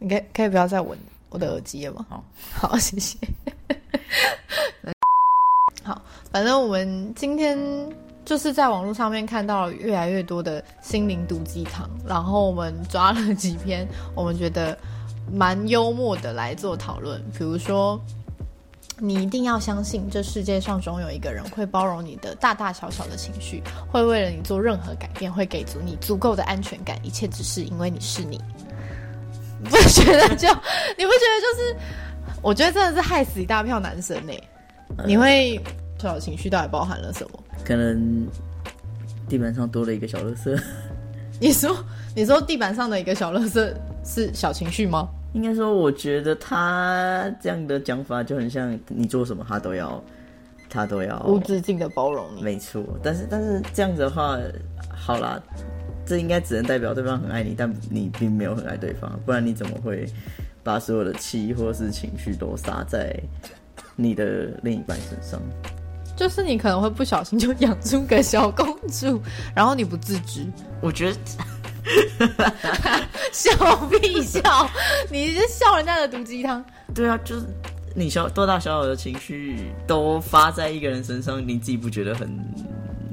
[0.00, 2.04] 你可以可以不要再闻我的耳机了吗？
[2.08, 3.16] 好，好，谢谢。
[5.84, 6.02] 好，
[6.32, 7.56] 反正我们今天
[8.24, 14.76] 就是在网络上面看到了越来越多的心灵毒鸡汤，然后我们抓了几篇我们觉得
[15.32, 18.00] 蛮幽默的来做讨论，比如说。
[19.02, 26.98] 你一定要相信，这世界上总有一个人会包容你的大大小小的情绪，会为了你做任何改变，会给足你足够的安全感。
[27.02, 28.38] 一切只是因为你是你，
[29.64, 30.48] 不觉得就
[30.96, 31.76] 你不觉得就是？
[32.42, 34.32] 我觉得真的是害死一大票男生呢。
[35.06, 35.60] 你会
[35.98, 37.44] 小情绪到底包含了什么？
[37.64, 38.26] 可能
[39.28, 40.58] 地板上多了一个小垃圾。
[41.38, 41.76] 你说，
[42.14, 45.08] 你说地板上的一个小垃圾是小情绪吗？
[45.32, 50.02] 应该说，我觉得他这样的讲法就很像你做什么，他都要，
[50.68, 52.42] 他都要无止境的包容你。
[52.42, 54.36] 没错，但是但是这样子的话，
[54.92, 55.40] 好啦，
[56.06, 60.06] 这应该只能代表对方很爱你，但你并没有很爱对方，不然你怎么会
[60.62, 63.14] 把所有的气或是情绪都撒在
[63.96, 65.40] 你的另一半身上？
[66.16, 69.20] 就是你可能会不小心就养出个小公主，
[69.54, 70.46] 然后你不自知。
[70.80, 71.18] 我觉得。
[73.32, 73.50] 笑
[73.86, 74.68] 屁笑！
[75.10, 76.62] 你是笑人家的毒鸡汤？
[76.94, 77.46] 对啊，就是
[77.94, 82.28] 你小多大小小的情绪都发在一个人身上，你自己不觉得很？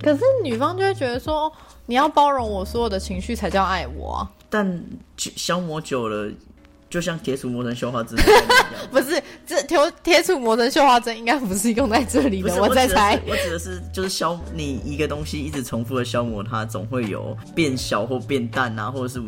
[0.02, 1.52] 可是女方就会觉得说，
[1.86, 4.28] 你要包容我所有的情绪才叫爱我。
[4.50, 4.82] 但
[5.18, 6.32] 消磨久了。
[6.90, 8.18] 就像铁杵磨成绣花针，
[8.90, 12.54] 不是这铁铁杵磨成绣花针，应该不是用在这里的。
[12.62, 19.22] 我在猜，我指的是就是消你一个东西一直重复的消磨它，总会有变小或变淡啊，或者是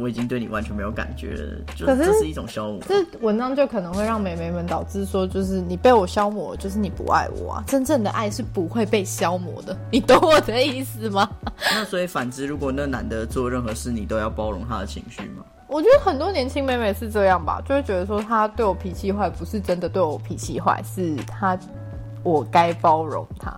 [0.00, 2.80] 我已经对你完全没有感觉了，就这是一种消磨。
[2.88, 7.64] 这文章就可能会让美眉们导致说，就是你被我消磨，就是你不爱我啊。
[7.66, 11.28] 真正的爱是不会被消磨的， 你懂我的意思吗？
[11.72, 15.44] 那所以反之，如果那男的做任何事，你都要包容他的情绪吗？
[15.72, 21.58] 我觉得很多年轻妹妹是这样吧，就会觉得说她对我脾气坏，不是真的对我脾气坏，是她
[22.22, 23.50] 我该包容她。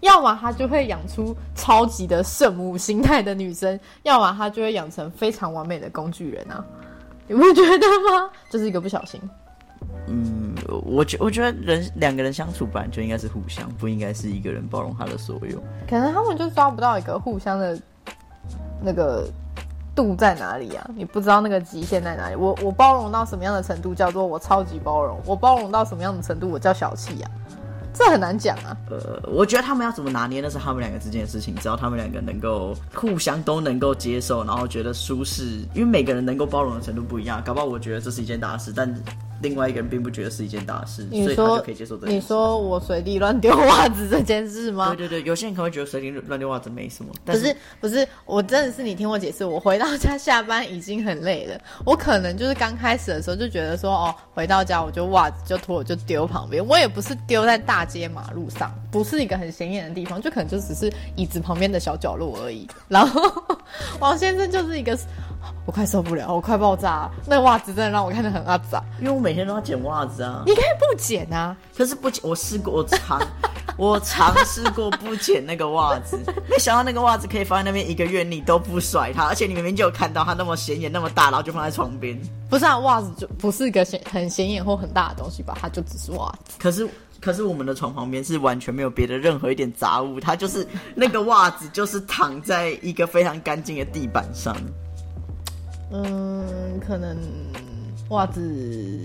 [0.00, 6.64] 要么她就会养出超级的圣母心态的女生，要么她就会养成非常完美的工具人啊！
[7.28, 8.28] 你不觉得吗？
[8.50, 9.20] 就是一个不小心。
[10.08, 15.62] 嗯，我觉我觉得人两个人相处本来就应该是互相，不应该是一个人包容他的所有。
[15.88, 17.80] 可能他们就抓不到一个互相的
[18.82, 19.28] 那个。
[19.94, 20.90] 度在哪里啊？
[20.94, 22.34] 你不知道那个极限在哪里。
[22.34, 25.20] 我我包容到什么样的程度叫做我超级包容？
[25.26, 27.30] 我包容到什么样的程度我叫小气呀？
[27.94, 28.76] 这很难讲啊。
[28.90, 31.54] 呃，我觉得他们要怎么拿捏那是他们两个之间的事情。
[31.56, 37.42] 只要他们两个能够互相都能够接受，然后觉得舒适，因为每个人能够包容的程度不一样。
[37.44, 38.94] 搞不好我觉得这是一件大事，但。
[39.42, 44.94] 另外一个人并不觉得是一件大事，所以他就可以接受这你说我随地乱丢袜子这件事吗？
[44.96, 47.12] 对对对，有些人可能会觉得随地乱丢袜子没什么。
[47.24, 49.44] 不是不是，我真的是你听我解释。
[49.44, 56.64] 我回到家下班已经很累了，我可能就是刚开始的时候就觉得说，哦，回到家我就袜子就脱了就丢旁边。
[56.64, 62.66] 我也不是丢在大街马路上，不是一个很显眼的地方，就可能就只是椅子旁边的小角落而已。
[62.88, 63.32] 然后
[63.98, 64.96] 王先生就是一个。
[65.64, 67.10] 我快受不了，我快爆炸！
[67.26, 70.42] 那袜子真的让我看得很阿杂，因为我每天都要剪袜子啊。
[70.46, 73.20] 你可以不剪啊，可是不剪，我试过，我尝，
[73.78, 82.20] 我尝试过不剪那个袜子，没想到那个袜子可以放在那边一个月，你都不甩它，而且你明明就有看到它那么显眼、那么大，然后就放在床边。
[82.50, 85.56] 不是啊，袜子就不是一个显很显眼或很大的东西吧？
[85.60, 86.56] 它就只是袜子。
[86.58, 86.88] 可是，
[87.20, 94.56] 可是我们的床旁边是完全没有别的任何一点杂物，它就是那个袜子，就是躺在一个非常干净的地板上。
[95.92, 97.16] 嗯，可能
[98.08, 99.02] 袜子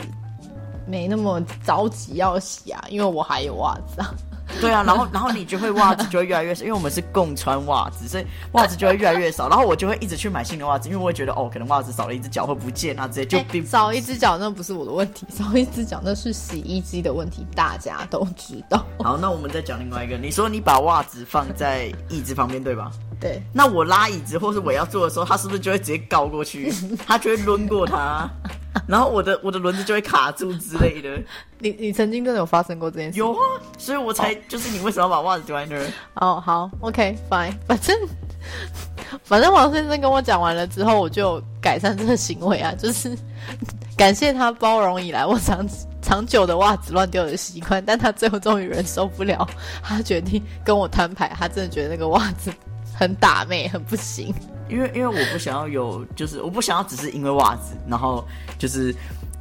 [0.87, 4.13] 没那么着急要洗啊，因为我还有袜子啊。
[4.61, 9.49] 对啊，然后然后你就会袜子就会越来越少，因为我们是共穿袜子，所以袜子就会越来越少。
[9.49, 18.83] 然后我就会一直去买新的袜子，因为我会觉得哦，可能袜子少了一只脚会不见啊，直接就少一只脚那不是我的问题，少一只脚那是洗衣机的问题，大家都知道。
[18.99, 22.89] 好，那我们再讲另外一个，你说你把袜子放在椅子旁边，对吧？
[23.19, 23.41] 对。
[23.53, 26.71] 那我拉椅子或是我要坐的时候，他是不是就会直接高过去？
[27.05, 28.29] 他就会抡过他。
[28.87, 31.09] 然后我的我的轮子就会卡住之类的。
[31.59, 33.17] 你你曾经真的有发生过这件事？
[33.17, 33.39] 有啊，
[33.77, 35.87] 所以我才就是你为什么要把袜子丢在那儿？
[36.15, 37.97] 哦，好，OK，fine， 反正
[39.23, 43.17] 反正王先生跟我讲完了之后，我就改善这个行为啊，就是
[43.97, 45.67] 感谢他包容以来我长
[45.99, 47.83] 长久的袜子乱丢的习惯。
[47.83, 49.47] 但他最后终于忍受不了，
[49.81, 52.53] 他决定跟我摊牌，他真的觉得那个袜子
[52.97, 54.33] 很打妹，很不行。
[54.69, 58.25] 因为因为我不想要有，就是我不想要只是因为袜子，然后
[58.57, 58.93] 就是。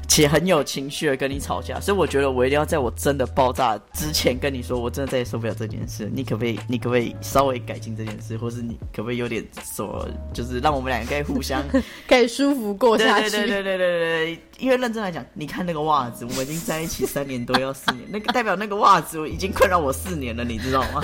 [0.09, 6.09] 且很有情绪的跟你吵架，所以我觉得我一定要在我真的爆炸之前跟你说，我真的再也受不了这件事。
[6.15, 11.61] 你可不可以，你可不可以稍微改进这件事，或是你可不可以有点什么，就是让我们两个可以互相
[12.09, 13.31] 可以舒服过下去？
[13.31, 14.41] 对对对对对对对。
[14.59, 21.03] 因为认真来讲，你看那个袜子，我们已经在一起三年多要四年，那个代表那个袜子已经困扰我四年了，你知道吗？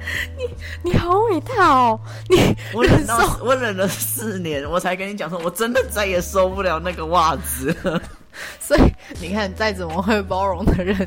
[0.36, 2.00] 你你好伟大哦！
[2.28, 7.74] 你我忍到我忍了四年，我才跟你讲说，我真的再也受不了那个袜子。
[8.58, 8.80] 所以
[9.20, 11.06] 你看，再怎么会包容的人，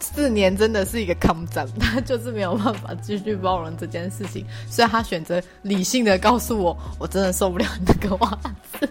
[0.00, 8.30] 四年真的是一个抗战，他就是没有办法继续包容这件事情，所以他选择理性的告诉我，我真的受不了那个袜
[8.72, 8.88] 子。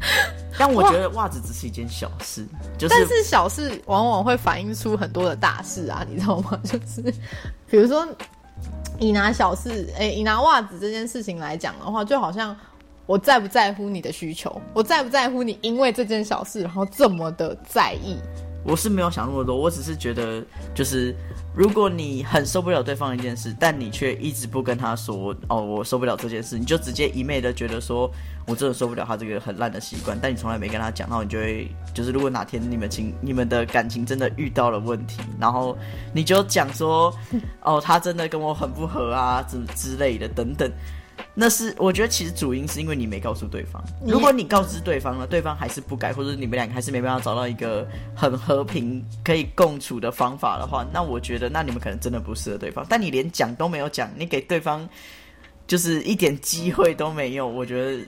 [0.56, 2.46] 但我觉得袜子只是一件小事，
[2.78, 6.58] 就是但是小事往往会反映出很多的大事啊，你知道吗？
[6.64, 7.02] 就是
[7.68, 8.08] 比如说。
[9.00, 12.56] 以拿小事，哎，以拿袜子这件事情来讲的话，就好像
[13.06, 18.18] 我在不在乎你的需求，我在不在乎你因为这件小事然后这么的在意。
[18.62, 20.44] 我是没有想那么多，我只是觉得，
[20.74, 21.16] 就是
[21.52, 28.10] 如果你很受不了对方一件事，但你却一直不跟他说，哦，我受不了这件事，你就直接一昧的觉得说，
[28.46, 35.76] 我真的受不了他这个很烂的习惯，但你从来没跟他讲，然后你就会，就是如果哪天你们情你们的感情真的遇到了问题，然后
[36.14, 37.12] 你就讲说，
[37.62, 40.70] 哦，他真的跟我很不合啊，之之类的等等。
[41.40, 43.82] 那是我觉得其实主因是因为你没告诉对方。
[44.06, 52.84] 如果你告知对方了，对方还是不改，或者你们两个还是没办法找到一个很和平可以共处的方法的话，那我觉得那你们可能真的不适合对方。
[52.86, 54.86] 但你连讲都没有讲，你给对方
[55.66, 58.04] 就是一点机会都没有，我觉得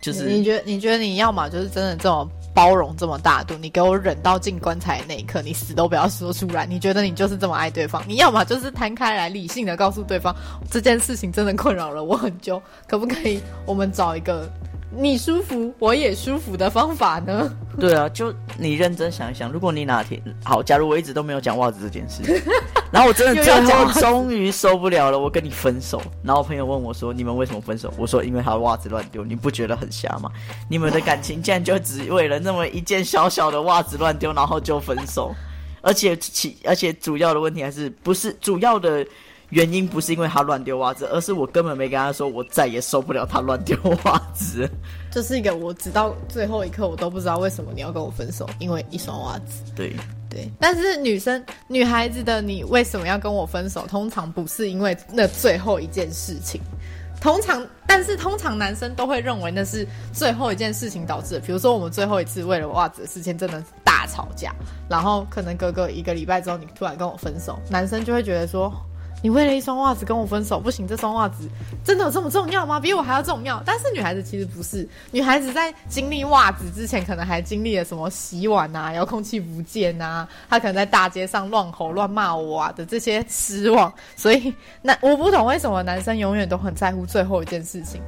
[0.00, 2.26] 就是你觉得你觉得你要么就是真的这种。
[2.54, 6.66] 包容这么大度，你给我忍到进棺材那一刻，你死都不要说出来。
[6.66, 8.02] 你觉得你就是这么爱对方？
[8.06, 10.34] 你要么就是摊开来，理性的告诉对方
[10.70, 14.48] 这件事情真的困扰了我很久，可不可以我们找一个？
[14.94, 17.50] 你舒服，我也舒服的方法呢？
[17.80, 22.22] 对啊，就你认真想一想，如果你哪天好，假如我一直都没有讲袜子这件事，
[22.92, 26.02] 然后我真的最后终于受不了了，我跟你分手。
[26.22, 30.30] 然后朋友问我说：“你们为什么分手？”我说：“因为他的袜子乱丢。”你不觉得很瞎吗？
[30.68, 35.34] 你们的感情竟然就只为了那么一件小小的袜子乱丢，然后就分手？
[35.80, 39.06] 而且其而且主要的问题还是不是主要的。
[39.52, 44.66] 原因不是因为他乱丢袜子，而是我根本没跟他说，我再也受不了他乱丢袜子。
[45.10, 49.62] 这是一个我直到最后一刻我都不知道为什么你要跟我分手，因为一双袜子。
[49.76, 49.94] 对
[50.30, 53.86] 对，但是女生女孩子的你为什么要跟我分手？
[53.86, 56.58] 通常不是因为那最后一件事情，
[57.20, 61.40] 通常但是通常男生都会认为那是最后一件事情导致的。
[61.40, 64.54] 比如说我们最后一次为了袜子的事情真的大吵架，
[64.88, 68.72] 然后可能隔个一个礼拜之后你突然跟我分手，男生就会觉得说。
[69.22, 71.48] 你为了一双袜子跟我分手，不行，这双袜子
[71.84, 72.78] 真的有这么重要吗？
[72.78, 73.62] 比我还要重要。
[73.64, 83.92] 但是女孩子其实不是，女孩子在经历袜子之前，可能还经历了什么洗碗啊、遥控器不见啊，她可能在大街上乱吼乱骂我啊的这些失望。
[84.16, 84.52] 所以，
[84.82, 88.02] 那我不懂为什么男生永远都很在乎最后一件事情。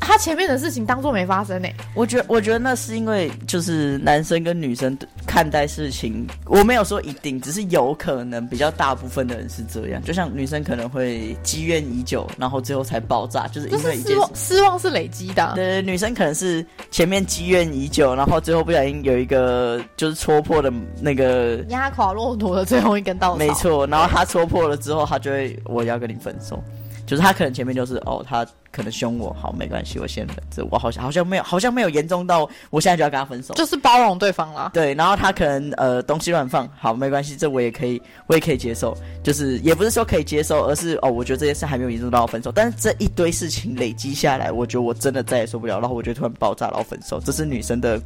[0.00, 1.68] 他前面的事情当做没发生呢？
[1.94, 4.96] 我觉得，我觉得那是因为就是男生跟女生
[5.26, 10.02] 看待事情，我没有说一定，只是有可能比较大部分的人是这样。
[10.02, 15.52] 就像女生可能会积怨已久，然后最后才爆炸，就是因为失望，失望是累积的。
[15.54, 23.36] 对，女生可能是前面积怨已久，然后最后不小心有一个就是戳破的那个压垮骆驼的最后一根稻草。
[23.36, 26.62] 没错，然后他戳破了之后，他就会我要跟你分手。
[27.06, 30.66] 就是他可能前面就是哦，他可能凶我，好没关系，我先忍着。
[30.70, 34.70] 我好像好像没有，好像没有严重到我现在就要跟他分手，就是包容对方啦。
[34.74, 38.96] 对，然后他可能呃东西乱放，好没关系，这我也可以，我也可以接受。
[39.22, 42.50] 就是也不是说可以接受，而是哦，我觉得这件事还没有严重到分手。
[42.50, 47.20] 但是这一堆事情累积下来，我觉得我真的再也受不了，然后我就突然爆炸，然后分手。
[47.20, 48.00] 这是女生的，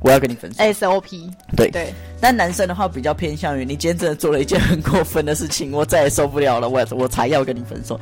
[0.00, 0.62] 我要跟你分手。
[0.62, 1.30] SOP。
[1.56, 1.92] 对对。
[2.20, 7.98] 但男生的话比较偏向于，你今天真的做了一件很过分的事情，我再也受不了了，我我才要跟你分手。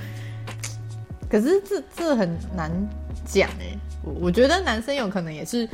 [1.28, 2.70] 可是这这很难
[3.24, 5.68] 讲哎，我我觉得男生有可能也是，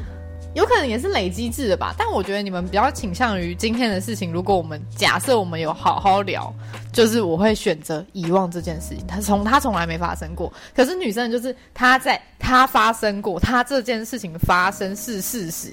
[0.54, 1.94] 有可能也是累积制的吧。
[1.98, 4.32] 但我觉得你们比较倾向于今天的事情。
[4.32, 6.50] 如果我们假设我们有好好聊，
[6.92, 9.06] 就是我会选择遗忘这件事情。
[9.06, 10.50] 他从他从来没发生过。
[10.74, 15.70] 可是女生就是她在她发生过，她这件事情发生是事实，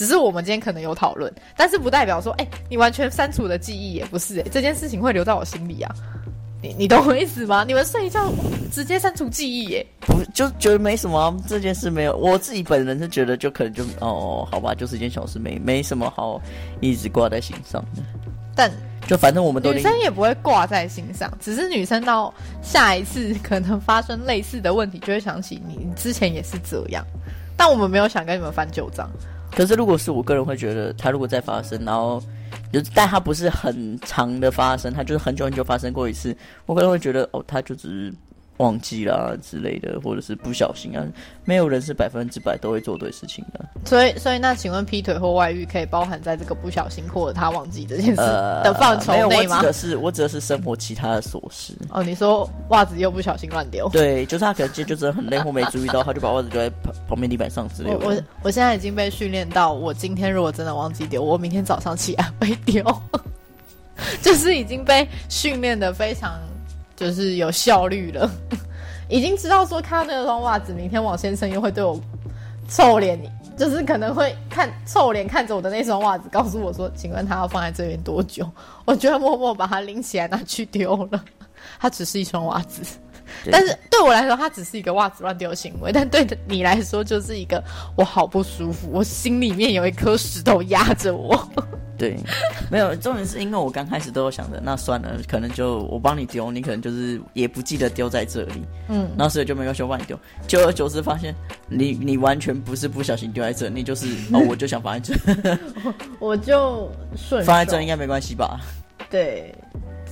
[0.00, 5.94] 只是我们今天可能有讨论，但是不代表说，哎，你完全删除的记忆也不是哎，这件事情会留在我心里啊。
[6.62, 7.64] 你你懂我意思吗？
[7.68, 8.32] 你们睡觉
[8.72, 9.86] 直接删除记忆耶？
[10.00, 16.40] 不就觉得没什么这件事没有，我自己本人是觉得就可能就哦，好吧，就是一件小事，没没什么好
[16.80, 18.02] 一直挂在心上的。
[18.56, 18.72] 但
[19.06, 27.04] 就反正我们都女生也不会挂在心上，只是女生到下一次可能发生类似的问题，就会想起你之前也是这样。
[27.54, 29.10] 但我们没有想跟你们翻旧账。
[29.50, 32.22] 可是如果是我个人会觉得，他如果再发生，然后
[32.72, 38.12] 就但他不是很长的发生，他就是很久很久发生过一次，我可能会觉得哦，他就是。
[38.60, 41.02] 忘记啦之类的，或者是不小心啊，
[41.44, 43.64] 没有人是百分之百都会做对事情的。
[43.84, 49.56] 所以，所以那请问劈腿或外遇可以包含在这个不小心或者他忘记这件事的范畴内吗？
[49.56, 51.72] 我指的是，我指的是生活其他的琐事。
[51.88, 53.88] 哦，你说袜子又不小心乱丢？
[53.88, 58.06] 对，就是他可能今天就是很累或没注意到，他就把袜子丢在旁旁边地板上之类的。
[58.06, 62.84] 我我现在已经被训练到，我今天如果真的忘记丢，我明天早上起来会丢，
[64.20, 66.38] 就是已经被训练的非常
[67.00, 68.30] 就是有效率了。
[69.08, 71.98] 已经知道说看到那双袜子，明天王先生又会对我
[72.68, 73.18] 臭脸，
[73.56, 78.46] 就是可能会看臭脸看着我的那双袜子，告诉我说，请问他要放在这边多久？
[78.84, 81.24] 我就会默默把它拎起来拿去丢了。
[81.78, 82.82] 它只是一双袜子，
[83.50, 87.62] 但是对我来说，它只是一个袜子乱丢行为，但对你来说，就是一个
[87.96, 91.48] 我好不舒服，我心里面有一颗石头压着我。
[92.00, 92.16] 对，
[92.70, 100.18] 没有重点是因为我刚开始都有想着，那算了，可能就我帮你丢，你可能就是也不记得丢在这里，嗯，那所以就没有说帮你丢。
[100.46, 101.34] 久而久之发现，
[101.68, 105.58] 你你完全不是不小心丢在这，你就是哦，我就想放在这，
[106.18, 108.58] 我就顺放在这应该没关系吧？
[109.10, 109.54] 对，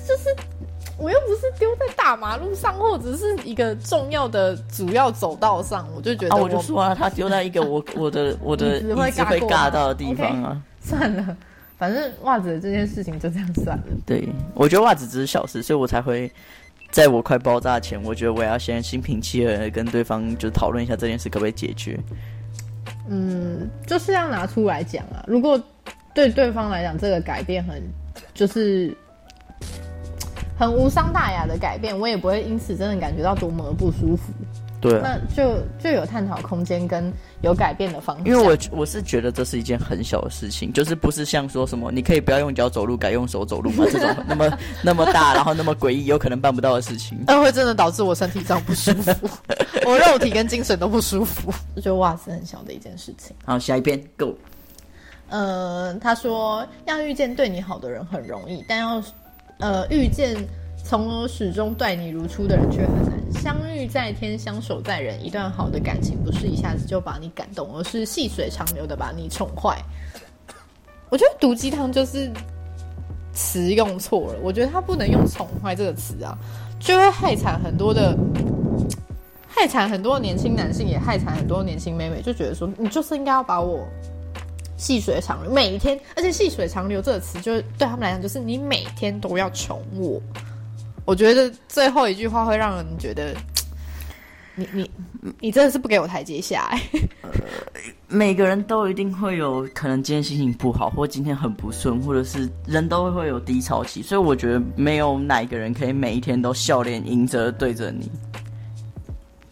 [0.07, 0.25] 就是
[0.99, 8.77] 我又不是丢在大马路上，或者是一个重要的主要走道上，我就觉得我就说啊，他丢在一个我我的我的
[9.09, 11.35] 椅子会尬到的地方啊，算了。
[11.79, 13.85] 反正袜子这件事情就这样算了。
[14.05, 16.31] 对，我觉得袜子只是小事，所以我才会
[16.91, 21.99] 在我快爆炸前，我觉得我要先心平气和跟对方就讨论一下这件事可不可以解决。
[23.09, 25.25] 嗯，就是要拿出来讲啊。
[25.27, 25.63] 如果
[26.13, 27.83] 对对方来讲这个改变很
[28.35, 28.93] 就是
[30.59, 34.33] 很无伤大雅的改变，我也不会因此真的感觉到多么的不舒服。
[34.81, 38.27] 对，那就就有探讨空间跟有改变的方向。
[38.27, 47.19] 因为我我是觉得这是一件很小的事情，就是不是像说什么你可以不要用脚走路，改用手走路嘛 这种那么那么大，然后那么诡异，有可能办不到的事情。
[47.27, 49.29] 那会真的导致我身体上不舒服，
[49.85, 51.53] 我肉体跟精神都不舒服。
[51.75, 53.35] 就觉得袜子很小的一件事情。
[53.45, 54.35] 好，下一篇 Go。
[55.29, 59.03] 呃，他说要遇见对你好的人很容易，但要
[59.59, 60.37] 呃遇见。
[60.89, 65.23] 从而始终待你如初的人却很难相遇在天，相守在人。
[65.23, 69.79] 一段好的感情不是一下子就把你感动，而是细水长流的把你宠坏。
[71.11, 72.33] 我觉得毒鸡汤就是
[73.35, 76.35] 词用错了，我觉得他不能用宠坏这个词啊，
[76.81, 78.17] 就会害惨很多的，
[79.47, 83.87] 害惨很多年轻男性，也害惨很多年轻妹妹，就觉得说你就是应该要把我
[84.79, 90.19] 细水长流，每一天，而且细水长流这个词，就是对他们来讲，就是你每天都要宠我。
[91.09, 93.35] 我觉得最后一句话会让人觉得，
[94.55, 94.91] 你你
[95.41, 96.69] 你真的是不给我台阶下。
[97.25, 97.31] 呃，
[98.09, 108.11] 每个人都一定会有可能今天心情不好，或今天很不顺，或者是人都会有低潮期，所以我觉得没有哪一个人可以每一天都笑脸迎着对着你。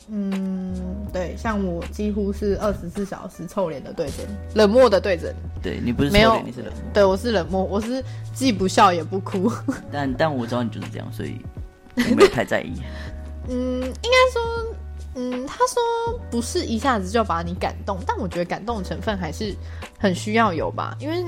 [0.08, 0.74] 嗯，
[1.12, 5.60] 对，像我几乎是二十四小时臭脸的对着你，冷漠的对着你。
[5.62, 6.82] 对你不是臭脸，你是冷漠。
[6.94, 9.50] 对我是冷漠，我是既不笑也不哭。
[9.90, 11.40] 但但我知道你就是这样，所以
[11.96, 12.72] 我没有太在意。
[13.48, 14.66] 嗯，应该说，
[15.16, 19.54] 嗯，他说不是一下子就把你感动，但我觉得感动的成分还是
[19.98, 21.24] 很需要有吧，因为。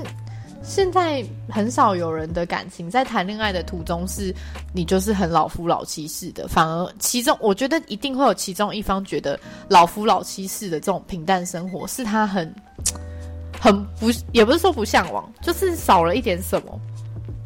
[0.69, 4.31] 现在很少有人的感情在谈恋爱的途中是，
[4.71, 12.53] 你就是很老夫老妻式的，反而其中我觉得一定会有其中一方觉得老夫老妻式的这种平淡生活是他很
[13.59, 16.79] 很不，也不是说不向往，就是少了一点什么。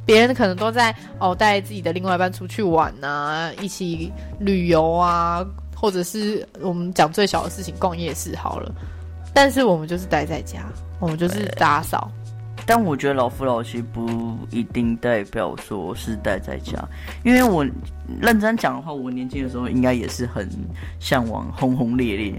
[0.05, 5.41] 别人可能都在哦带自己的另外一半出去玩啊，一起旅游啊，
[5.73, 8.69] 或者是我们讲最小的事情逛夜市好了，
[9.33, 10.65] 但是我们就是待在家，
[10.99, 12.11] 我们就是打扫。
[12.65, 16.77] 但我觉得老夫老妻不一定代表说是待在家，
[17.23, 17.65] 因为我
[18.21, 20.49] 认真讲的话，我年轻的时候应该也是很
[20.99, 22.33] 向往轰轰烈烈，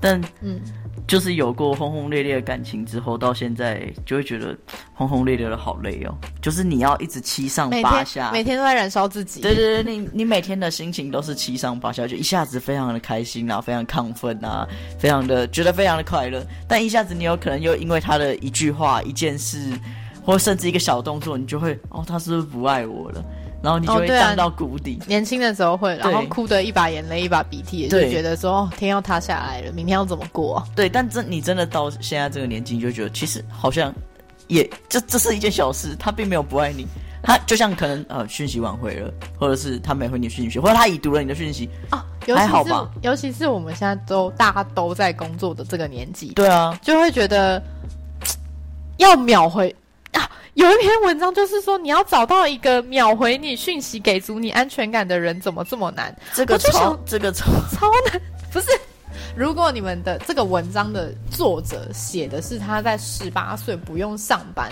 [0.00, 0.60] 但嗯。
[1.06, 4.54] 就是有过轰轰烈烈的感情之后，到现在就会觉得
[4.92, 6.14] 轰轰烈烈的好累哦。
[6.42, 9.40] 就是你要一直七上八下，每天都在燃烧自己。
[9.40, 16.44] 对对对，你你每天的心情都是七上八下，就一下子非常的开心啊，非常亢奋啊，非常的觉得非常的快乐。
[16.68, 19.72] 但一下子你有可能又因为他的一句话、一件事，
[20.22, 23.24] 或甚至一个小动作，你就会哦，他是不是不爱我了？
[23.68, 24.98] 然后你就会降到谷底。
[25.06, 30.66] 年轻的时候会，然后哭的一把眼泪一把鼻涕，就觉得说天要塌下来了，明天要怎么过？
[30.74, 33.92] 对，但真你真的到现在这个年纪，你就觉得其实好像
[34.46, 36.86] 也这这是一件小事，他并没有不爱你，
[37.22, 42.02] 他就像可能呃讯息挽回了，或者是他没回你讯息，或者他已读了你的讯息啊，
[42.34, 42.88] 还好吧？
[43.02, 47.62] 尤其是我们现在都大家都在工作的这个年纪，对啊，就会觉得
[48.96, 49.76] 要秒回
[50.12, 50.24] 啊！
[50.58, 56.12] 有一篇文章就是说，你要找到一个秒回你讯息、给足你安全感的人，怎么这么难？
[56.34, 58.20] 这个超这个超超难，
[58.52, 58.66] 不是？
[59.36, 64.68] 如果你们的这个文章的作者写的是他在十八岁不用上班，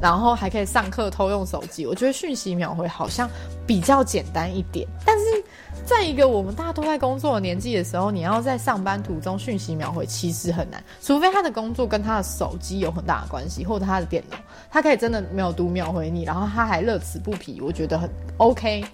[0.00, 3.28] 然后还可以上课偷用手机，我觉得讯息秒回好像
[3.66, 4.88] 比较简单一点。
[5.04, 5.44] 但是
[5.84, 14.36] 在一个我们大家都在工作的年纪的时候，你要在上班途中讯息秒回其实很难，除非他的工作跟他的手机有很大的关系，或者他的电脑，
[14.70, 18.84] 他可以真的秒读秒回你，然后他还乐此不疲，我觉得很 OK。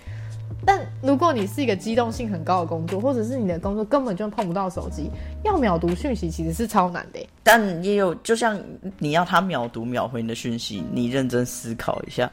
[0.65, 5.11] 但如果你是一个机动性很高的工作，或者是你的工作根本就碰不到手机，
[5.45, 7.21] 要秒读讯息其实是超难的。
[7.43, 8.59] 但也有，就像
[8.99, 12.29] 你要他秒读秒回你的讯息，你认真思考一下，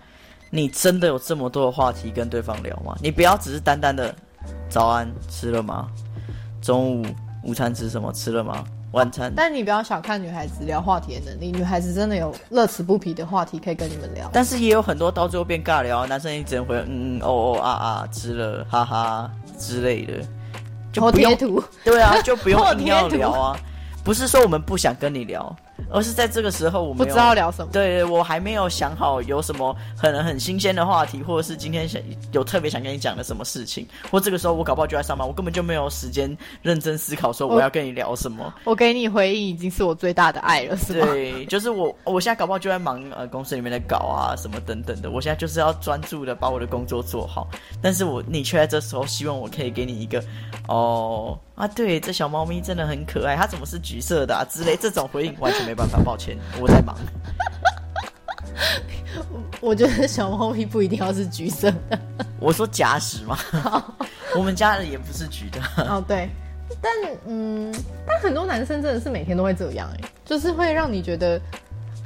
[0.49, 2.97] 你真的有这么多的话题跟对方聊吗？
[3.01, 4.15] 你不要只是单单的
[4.69, 5.87] 早安吃了吗？
[6.61, 7.05] 中午
[7.43, 8.11] 午餐吃什么？
[8.13, 8.63] 吃了吗？
[8.93, 9.33] 晚餐？
[9.35, 14.29] 但你不要小看女孩子聊话题的能力，女孩子真的有乐此不疲的话题可以跟你们聊。
[14.31, 20.13] 但是也有很多到最后变尬聊，男生也只能回嗯嗯哦哦啊啊吃了哈哈之类的，
[20.91, 23.57] 就或不图，对啊，就不用 或硬要聊啊。
[24.03, 25.55] 不是说我们不想跟你聊，
[25.93, 27.71] 而是在这个时候我们不知道聊什么。
[27.71, 38.53] 对，我还没有想好有什么可能很新鲜的话题，或者是今天想有特别想跟你讲的什么事情，或这个时候我搞不好就在上班，我根本就没有时间认真思考说我要跟你聊什么。
[38.63, 41.05] 我给你回应已经是我最大的爱了，是吗？
[41.05, 47.47] 对，就是我，我现在搞不好就在忙呃公司里面的稿啊什么等等的，我现在就是要专注的把我的工作做好，
[47.81, 50.23] 但是我你却在这时候希望我可以给你一个
[50.67, 56.95] 哦啊，对，这小猫咪真的很可爱，它怎么是橘色的啊之类这种回应完全没办法，抱歉，我在忙。
[59.61, 61.99] 我觉得小猫咪不一定要是橘色的。
[62.39, 63.37] 我说假使嘛，
[64.35, 65.61] 我们家的也不是橘的。
[65.89, 66.29] 哦，对，
[66.81, 66.91] 但
[67.25, 67.73] 嗯，
[68.05, 71.39] 但很多男生真的是每天都会这样、哎，就是会让你觉得，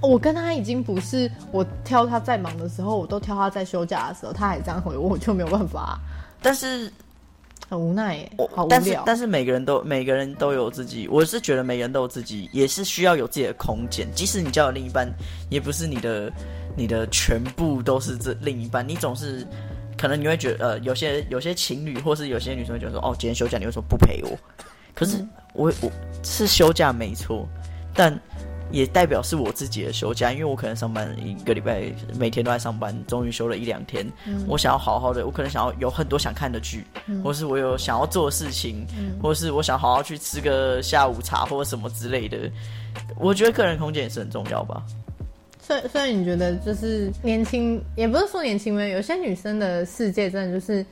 [0.02, 6.00] 哦我跟他已经不是我挑他在忙的时候，我都挑他在休假的时候，他还这样回我，我就没有办法，
[6.42, 6.92] 但是
[7.70, 8.66] 很无奈耶、我好。
[8.70, 14.08] 但是但是每个人都每个人都有自己，我是觉得每个人都有自己，也是需要有自己的空间。
[14.14, 15.08] 即使你交了另一半，
[15.50, 16.32] 也不是你的
[16.76, 19.46] 你的全部都是这另一半，你总是
[19.98, 24.38] 可能你会觉得呃，有些有些情侣或是有些女生会觉得说，哦，今天休假你为什么不陪我？
[24.94, 25.18] 可是
[25.54, 25.92] 我我
[26.24, 27.48] 是休假没错，
[27.94, 28.18] 但。
[28.72, 31.84] 也代表是我自己的休假，因为我可能上班一个礼拜，
[32.18, 34.06] 每天都在上班，终于休了一两天。
[34.48, 36.86] 我想要好好的，我可能想要有很多想看的剧，
[37.24, 38.86] 或是我有想要做的事情，
[39.22, 42.38] 或是我想好好去吃个下午茶或者什么之类的。
[43.18, 44.84] 我觉得个人空间也是很重要吧。
[45.60, 50.86] 所以，所以你觉得就是年轻，也不是说年轻人，有些女生的世界真的就是，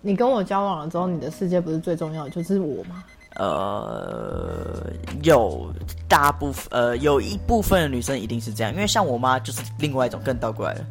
[0.00, 3.02] 你跟我交往了之后，你的世界不是最重要的，就是我嘛。
[3.40, 5.72] 呃，有
[6.06, 10.84] 大部分呃有一部分的女生一定是这样，因为像我妈就是另外一种更倒过来了。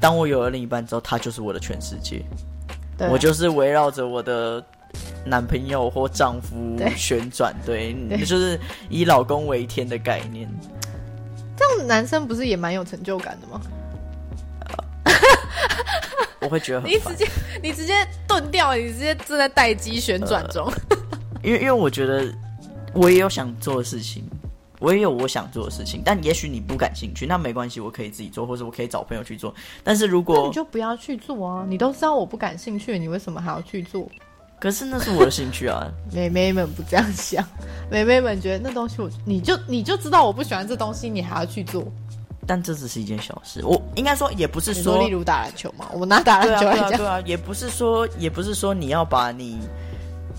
[0.00, 2.20] 当我有了另一半之后，她就是我的全世界，
[2.98, 4.60] 对，我就是围绕着我的
[5.24, 8.58] 男朋友或丈夫旋转，对，对就是
[8.90, 10.48] 以老公为天的概念。
[11.56, 13.60] 这样男生不是也蛮有成就感的吗？
[16.40, 17.28] 我会觉得 你直接
[17.62, 20.68] 你直接钝掉，你直接正在待机旋转中。
[21.42, 22.32] 因为因为我觉得
[22.94, 24.24] 我也有想做的事情，
[24.78, 29.54] 我也有我想做的事情，但也许你不感兴趣，那没关系，我可以自己做，或者我可以找朋友去做。
[29.82, 31.64] 但是如果你就不要去做啊！
[31.68, 34.08] 你都知道我不感兴趣，你为什么还要去做？
[34.60, 37.44] 可是那是我的兴趣啊， 妹妹们不这样想，
[37.90, 41.84] 妹妹们觉得那东西我你就你就知道我不喜欢这东西，你还要去做。
[42.46, 43.64] 但这只是一件小事。
[43.64, 49.60] 我应该说也不是说例如打篮球嘛，我们拿打篮球来讲，对啊，也不是说也不是说你要把你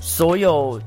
[0.01, 0.81] 所有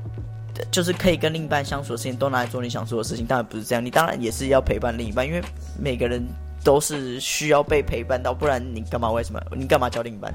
[0.71, 3.83] 就是可以跟另一半相处的事情都拿来做你想做的事情，当然不是这样。
[3.83, 5.41] 你当然也是要陪伴另一半，因为
[5.79, 6.23] 每个人
[6.63, 10.33] 都是需要被陪伴到，不然你干嘛为什么你干嘛交另一半？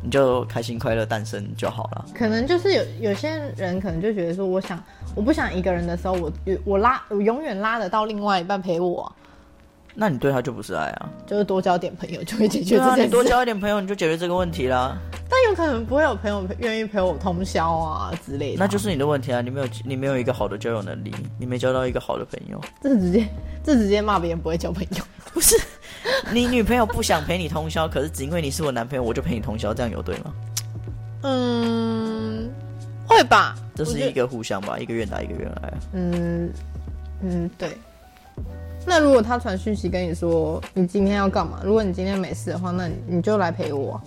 [0.00, 2.06] 你就开心快乐单身就好了。
[2.14, 4.82] 可能就是有有些人可能就觉得说，我想
[5.16, 6.32] 我不想一个人的时候，我
[6.64, 9.12] 我拉我永远拉得到另外一半陪我、
[10.00, 11.10] 那你对他就不是爱啊？
[11.26, 13.04] 就是多交点朋友就会解决对啊，这件事。
[13.06, 14.96] 你多交一点朋友，你就解决这个问题啦。
[15.28, 19.40] 但有可能不会有朋友愿意陪我通宵啊之类的啊、那就是你的问题啊！
[19.40, 22.60] 你没有你没有一个好的交友能力，你没交到一个好的朋友。
[22.80, 23.26] 这直接
[23.64, 25.04] 这直接骂别人不会交朋友。
[25.34, 25.60] 不是，
[26.32, 30.32] 你女朋友不想陪你通宵，可是只因为你是我男朋友，我就陪你通宵，这样有对吗？
[31.24, 32.48] 嗯，
[33.04, 33.56] 会吧？
[33.74, 35.78] 这是一个互相吧，一个愿打一个愿挨啊。
[35.92, 36.52] 嗯
[37.20, 37.76] 嗯，对。
[38.88, 41.60] 那如果他传讯息跟你说你今天要干嘛？
[41.62, 44.02] 如果你今天没事的话，那你你就来陪我啊、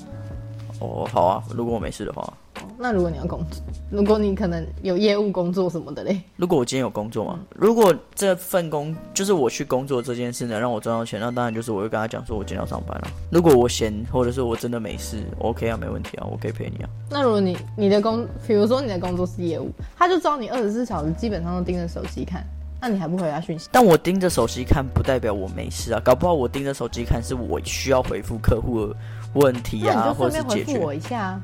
[0.79, 2.33] 哦，好啊，如果我没事的话，
[2.79, 13.07] 那如果你要工作，如果你可能有业务工作什么的嘞，如果我今天有工作嘛，如果这份工就是我去工作这件事能让我赚到钱，那当然就是我会跟他讲说，我今天要上班了。
[13.31, 16.89] 如果我闲或者是我真的没事，OK 啊，没问题啊，我可以陪你啊。
[17.07, 22.43] 那如果你你的工，比如说你的工作是业务，他就知道你二十四小时基本上都盯着手机看，
[22.81, 23.69] 那你还不回他讯息？
[23.71, 28.95] 但我盯着手机看，不代表我没事啊，搞不好我盯着手机看是我需要回复客户的
[29.35, 30.79] 问题啊，那你就或者是解决。
[30.79, 31.41] 我一下啊。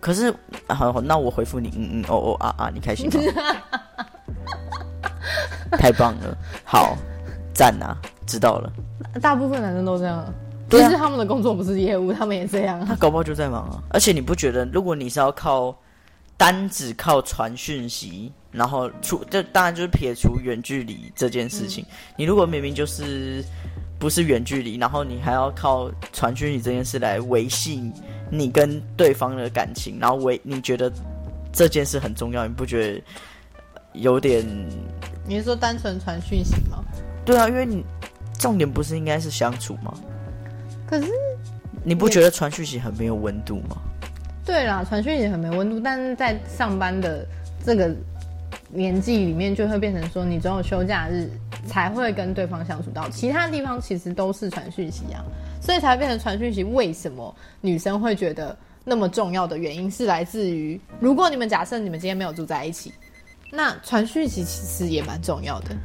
[0.00, 0.34] 可是，
[0.66, 3.20] 好，好那我回复你，嗯嗯，哦哦啊啊，你开心吗？
[5.78, 6.96] 太棒了，好，
[7.52, 7.94] 赞啊，
[8.26, 8.72] 知道了。
[9.20, 10.32] 大部分男生都这样啊，
[10.70, 12.86] 对啊只是他们的工作不是业务，他们也这样啊。
[12.88, 13.82] 他搞不好就在忙啊。
[13.90, 15.76] 而且你不觉得，如果你是要靠
[16.40, 21.84] 单只靠传讯息，然后除这当然就是撇除远距离这件事情，
[22.16, 23.44] 你如果明明就是
[23.98, 27.92] 不是远距离，然后你还要靠传讯息这件事来维系
[28.30, 30.90] 你跟对方的感情，然后维你觉得
[31.52, 33.02] 这件事很重要，你不觉得
[33.92, 34.42] 有点
[35.26, 36.82] 你是说单纯传讯息吗？
[37.22, 37.50] 对啊？
[37.50, 37.84] 因为你
[38.38, 39.92] 重点不是应该是相处吗？
[40.86, 41.06] 可是
[41.84, 43.76] 你不觉得传讯息很没有温度吗？
[44.50, 47.24] 对啦，传讯息很没温度，但是在上班的
[47.64, 47.94] 这个
[48.68, 51.30] 年纪里面，就会变成说，你只有休假日
[51.68, 55.22] 才会跟对方相处到，其他地方其实都是传讯息啊，
[55.62, 56.64] 所以才会变成传讯息。
[56.64, 62.92] 为什么女生会觉得那么重要的原因是来自于，如果你们假设你们今天没有住在一起，
[63.52, 65.76] 那传讯息其实也蛮重要的。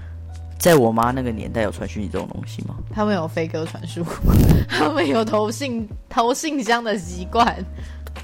[0.58, 2.75] 在我妈那个年代，有传讯息这种东西吗？
[2.91, 4.04] 他们有飞鸽传书，
[4.67, 7.56] 他们有投信投信箱的习惯。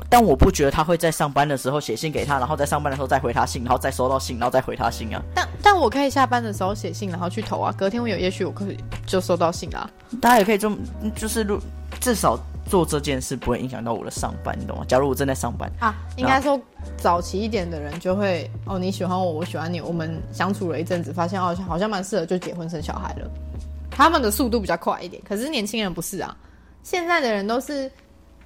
[0.10, 5.22] 但我不觉得他会在上班的时候写信给他，然后在上班的时候再回他信，然后再收到信，然后再回他信啊。
[5.34, 7.74] 但但我可以下班的时候写信，然后去投啊。
[7.78, 9.90] 隔天我有，也许我可以就收到信啦。
[10.22, 10.78] 大家也可以这么，
[11.16, 11.60] 就是如
[12.00, 12.38] 至少
[12.70, 14.86] 做这件事不会影响到我的上班，你懂吗？
[14.88, 16.60] 假如我正在上班，啊，应该说
[16.98, 23.30] 早期一点的人就会哦，你喜欢我，我喜欢你，我们相处了一阵子，发现哦，好像蛮适合，就结婚生小孩了。
[23.90, 26.36] 他们的速度比较快一点，可是年轻人不是啊。
[26.82, 27.92] 现在的人都是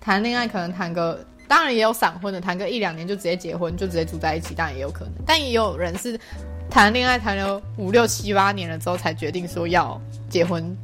[0.01, 5.13] 谈恋爱，可能谈个，当然也有闪婚的，谈个一两年就直接结婚，就直接住在一起，当然也有可能。
[5.25, 6.19] 但也有人是
[6.69, 10.75] 谈恋爱谈了五六七八年了之后才决定说要结婚，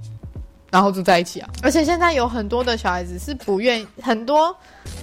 [0.72, 1.50] 然后住在一起啊。
[1.64, 4.56] 而且现在有很多的小孩子是不愿，很多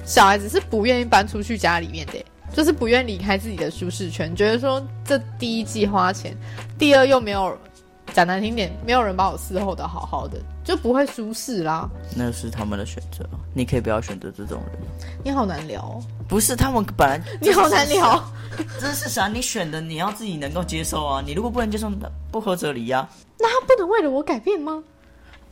[0.05, 6.37] 小孩子是不愿意搬出去家里面的，就是不愿离开自己的舒适圈，觉得说这第一季花钱，
[6.79, 7.57] 第二又没有
[8.15, 10.39] 讲难听点，没有人把我伺候的好好的，
[10.69, 11.89] 就不会舒适啦。
[12.15, 14.79] 那是他们的选择，你可以不要选择这种人。
[15.25, 18.23] 你好难聊、哦，不是他们本来 你好难聊，
[18.79, 19.29] 这是啥？
[19.29, 21.23] 你选的你要自己能够接受啊！
[21.25, 23.09] 你如果不能接受，那不合则离啊！
[23.39, 24.85] 那他不能为了我改变吗？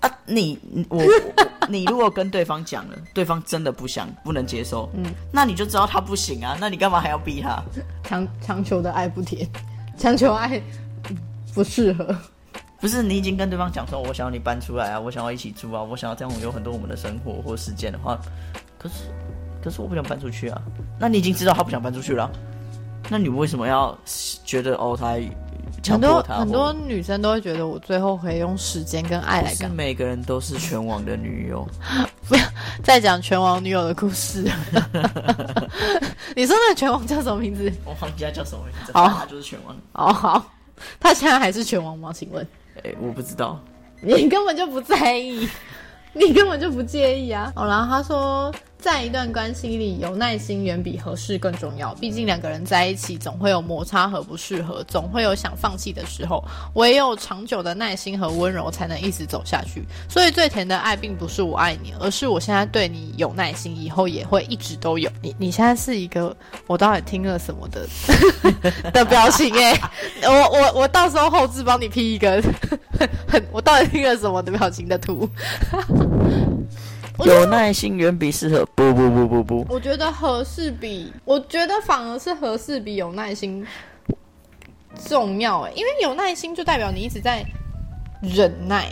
[0.01, 0.59] 啊，你
[0.91, 1.07] 我我
[1.67, 5.03] 你如果跟对方讲了，对方真的不想不能接受，嗯，
[5.33, 7.65] 那你就知道他不行啊，那你干嘛还要逼他？
[8.05, 9.49] 强强求的爱不甜，
[9.97, 10.61] 强求爱
[11.09, 11.17] 嗯
[11.55, 12.15] 不适合。
[12.87, 18.17] 不是你已经跟对方讲说，我想要你搬出来啊，我想要一起住啊，我想要这样有很多我们的生活或时间的话，
[18.79, 18.95] 可是
[19.61, 20.63] 可是我不想搬出去啊。
[20.97, 22.31] 那你已经知道他不想搬出去了啊，
[23.11, 23.99] 那你为什么要
[24.45, 25.17] 觉得哦他
[25.83, 26.23] 强很多？
[26.23, 29.69] 很多女生都会觉得我最后可以用时间跟爱来干。
[29.69, 31.69] 每个人都是拳王的女友，
[32.29, 32.43] 不要
[32.85, 34.49] 再讲拳王女友的故事，
[36.37, 37.69] 你说那个拳王叫什么名字？
[37.85, 39.77] 我忘记他叫什么名字，好他就是拳王。
[39.95, 40.47] 哦，好，
[41.01, 42.13] 他现在还是拳王吗？
[42.15, 42.47] 请问
[42.85, 43.61] 哎、我不知道，
[44.01, 45.49] 你根本就不在意，
[46.13, 47.53] 你根本就不介意啊。
[47.55, 48.53] 好啦，他说，
[48.87, 51.93] 在一段关系里，有耐心远比合适更重要。
[51.97, 56.41] 毕竟两个人在一起，总会有摩擦和不适合，总会有想放弃的时候。
[56.75, 59.85] 唯有长久的耐心和温柔，才能一直走下去。
[60.09, 65.11] 所以，最甜的爱，并不是我爱你，而是我现在对你有耐心，以后也会一直都有。
[65.21, 66.35] 你 你现在是一个
[66.69, 67.89] 我到底听了什么的
[68.93, 69.77] 的表情哎、
[70.23, 72.41] 我我我到时候后置帮你 P 一个
[73.27, 75.29] 很我到底听了什么的表情的图。
[77.25, 78.67] 有耐心远比适合。
[78.75, 83.67] 不不不不不，我觉得合适比，我觉得反而是合适比有耐心
[85.07, 87.45] 重要哎，因为有耐心就代表你一直在
[88.21, 88.87] 忍耐。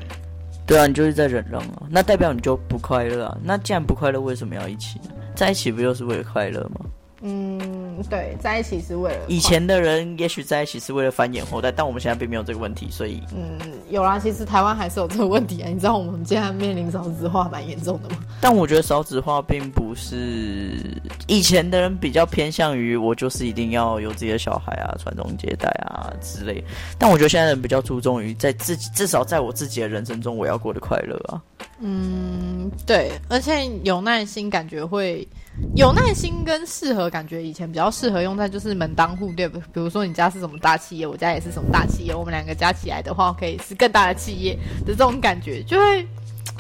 [0.67, 3.37] 对啊，你就是在忍让啊，那代表你就不快乐啊。
[3.43, 5.11] 那既然不快乐，为什么要一起呢？
[5.35, 6.87] 在一起不就是为了快乐吗？
[7.27, 13.59] 嗯，对，在一起是为了以前的人也许在一起是为了繁衍后代，但我们现在并没有这个问题，所以嗯
[13.89, 15.69] 有啦，其实台湾还是有这个问题啊。
[15.71, 18.17] 你知道我们现在面临少子化蛮严重的吗？
[18.43, 26.63] 但我觉得少子化并不是以前的人比较偏向于我就是一定要有自己的小孩啊，传宗接代啊之类。
[26.99, 31.41] 但我觉得现在人比较注重于在自己至少在我自己的人生中我要过得快乐啊。
[31.87, 35.29] 嗯，对，而且有耐心，感觉会
[35.77, 44.55] 有耐心跟适合，感觉以前比较适合用在就是门当户对，比如说你家是什么大企业，我家也是什么大企业，我们两个加起来的话，可以是更大的企业
[44.87, 46.09] 的这种感觉，就会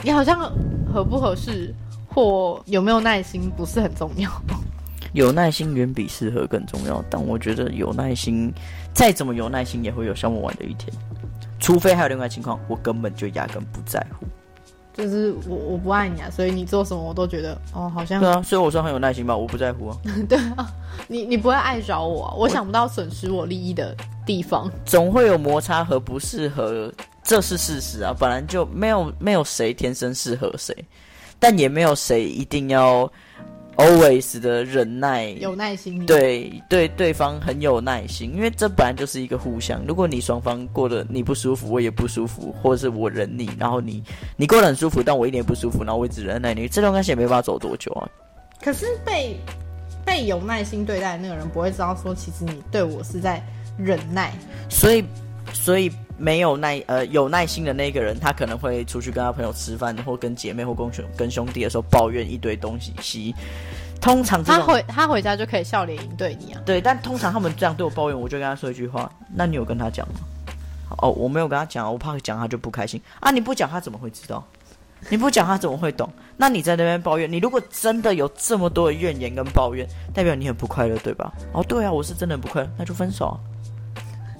[0.03, 0.39] 你好像
[0.93, 1.75] 合不合适
[2.07, 4.31] 或有没有耐心不是很重要。
[5.15, 8.53] 有耐心远比适合更重要，但我觉得有耐心，
[8.93, 10.93] 再怎么有耐心也会有消磨完的一天，
[11.59, 14.27] 除非还有另外情况，我根本就压根不在乎。
[14.97, 19.97] 就是我我不爱你啊，所以你做什么我都觉得哦，好像对啊，所以我说很有耐心吧，我不在乎啊。
[20.29, 20.73] 对啊，
[21.09, 24.71] 你你不会爱找我，啊，我想不到损失我利益的地方。
[24.85, 30.73] 总会有摩擦和不适合，这是事实啊，本来就没有没有谁天生适合谁，
[31.39, 33.11] 但也没有谁一定要。
[33.77, 39.85] Always 的忍耐，有耐心，对对，对方很有耐心，因为这本来就是一个互相。
[39.87, 44.03] 如果你双方过得你不舒服，我也不舒服，或者是我忍你，然后你
[44.37, 48.09] 你过得很舒服，但我一点不舒服，然后我一直忍耐你，这段关系也没办法走多久啊。
[48.63, 49.37] 可是被
[50.05, 53.43] 被有耐心对待的那个人不会知道说，其实你对我是在
[53.79, 54.33] 忍耐，
[54.69, 55.05] 所以
[55.53, 55.91] 所以。
[56.17, 63.35] 没有耐呃有耐心的那个人，他可能会出去跟他朋友吃饭，或跟姐妹或跟兄跟兄弟的时候抱怨一堆东西。
[64.01, 66.61] 通常他回他回家就可以笑脸迎对你啊。
[66.67, 70.15] 对，但通常他们这样对我抱怨，我就跟他说一句话：那你有跟他讲吗？
[70.99, 73.31] 哦，我没有跟他讲，我怕讲他就不开心啊。
[73.31, 74.45] 你不讲他怎么会知道？
[75.11, 76.11] 你不讲他怎么会懂？
[76.37, 81.33] 那你在那边抱怨，你如果真的有这么多的怨言跟抱怨，代表你很不快乐，对吧？
[81.53, 83.37] 哦，对啊，我是真的很不快乐，那就分手啊。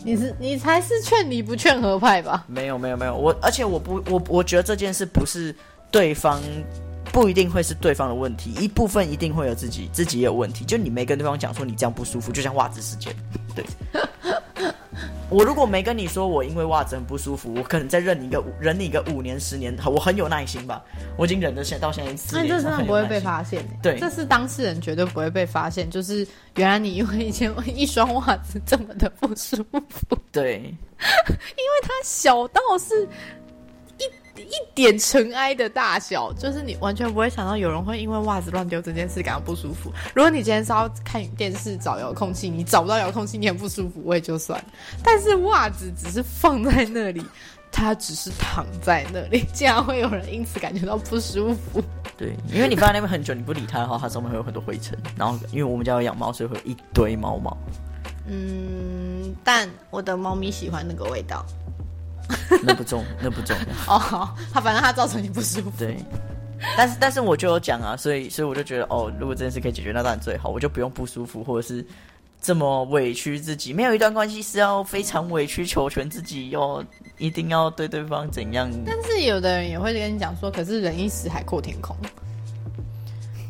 [0.05, 2.45] 你是你才是劝离不劝和派吧？
[2.47, 5.55] 没有没有没有，我而且我不我我觉得这件事不是
[5.91, 6.41] 对方
[7.11, 10.63] 不一定会是对方的问题，一部分一定会有自己自己也有问题。
[10.65, 13.17] 就你没跟对方讲说你这样不舒服，就像袜子事件，
[13.57, 13.65] 对。
[15.31, 20.83] 我如果没跟你说我因为袜子很不舒服，我可能再忍你一个忍你一个五年十年，我很有耐心吧。
[21.17, 23.65] 我已经忍得现到现在四年，那这真的不会被发现。
[23.83, 25.91] 对，这是当事人绝对不会被发现。
[25.91, 30.17] 就是原来你因为以前一双袜子这么的不舒服。
[30.31, 33.09] 对， 因为它小到是。
[34.43, 39.93] 一点尘埃的大小，就是你完全不会想到有人会因为袜子乱丢这件事感到不舒服。
[40.15, 44.63] 如果你今天是要看电视找遥控器，你找不到遥控器，你很不舒服，我也就算。
[45.03, 47.25] 但是袜子只是放在那里，
[47.71, 51.83] 它只是躺在那里，竟然会有人因此感觉到不舒服。
[52.17, 54.97] 对，因为你放在那边很久，你不理它的话，它上面会有很多灰尘。
[55.17, 57.57] 然后，因为我们家有养猫，所以会有一堆猫毛。
[58.27, 61.45] 嗯，但我的猫咪喜欢那个味道。
[62.63, 63.65] 那不重，那不重要。
[63.95, 65.73] 哦，他反正他造成你不舒服。
[65.79, 65.97] 对，
[66.77, 71.85] 但是但是我就有讲啊，所以所以我就觉得，哦，如果这件事可以解决，那当然最好，我就不用不舒服，或者是
[72.41, 73.73] 这么委屈自己。
[73.73, 76.83] 没有一段关系是要非常委曲求全自己，要
[77.19, 78.71] 一定要对对方怎样。
[78.87, 81.97] 但是有的人也会跟你讲说，可是忍一时，海阔天空。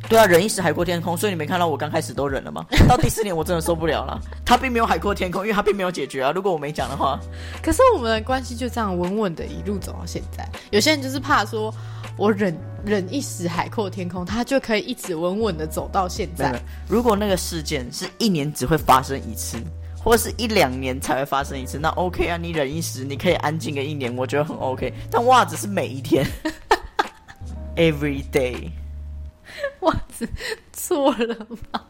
[0.09, 2.64] 对啊，忍一时海阔天空，所以你没看到我刚开始都忍了吗？
[2.88, 4.21] 到第四年我真的受不了了。
[4.45, 6.31] 他并没有海阔天空，因为他并没有解决啊。
[6.31, 7.19] 如果我没讲的话，
[7.62, 10.49] 可是我们的关系就这样稳稳的一路走到现在。
[10.71, 11.75] 有些人就是怕说，
[12.17, 16.61] 我忍忍一时海阔天空，他就可以一直稳稳的走到现在。
[16.87, 19.57] 如果那个事件是一年只会发生一次，
[19.99, 24.93] 或者是一两年才会发生一次，那 OK 啊，你忍一时，你可以安静个一年，我觉得很 OK。
[25.11, 26.27] 但袜子是每一天，
[27.75, 28.71] every day。
[29.81, 30.29] 袜子
[30.73, 31.37] 错了
[31.73, 31.81] 吗？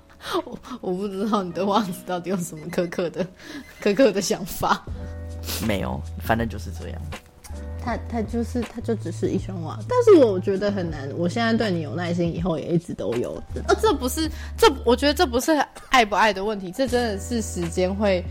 [0.46, 3.26] 我我不知道你的袜子到底有什么苛刻的、
[3.82, 4.82] 苛刻的想法。
[5.66, 7.00] 没有，反正就是这样。
[7.84, 11.06] 它它就是它就只是一双袜，但是我觉得很难。
[11.18, 13.34] 我现在对你有耐心，以后也一直都有。
[13.68, 15.52] 啊，这不是这，我觉得这不是
[15.90, 18.24] 爱不爱的问题，这真的是时间会。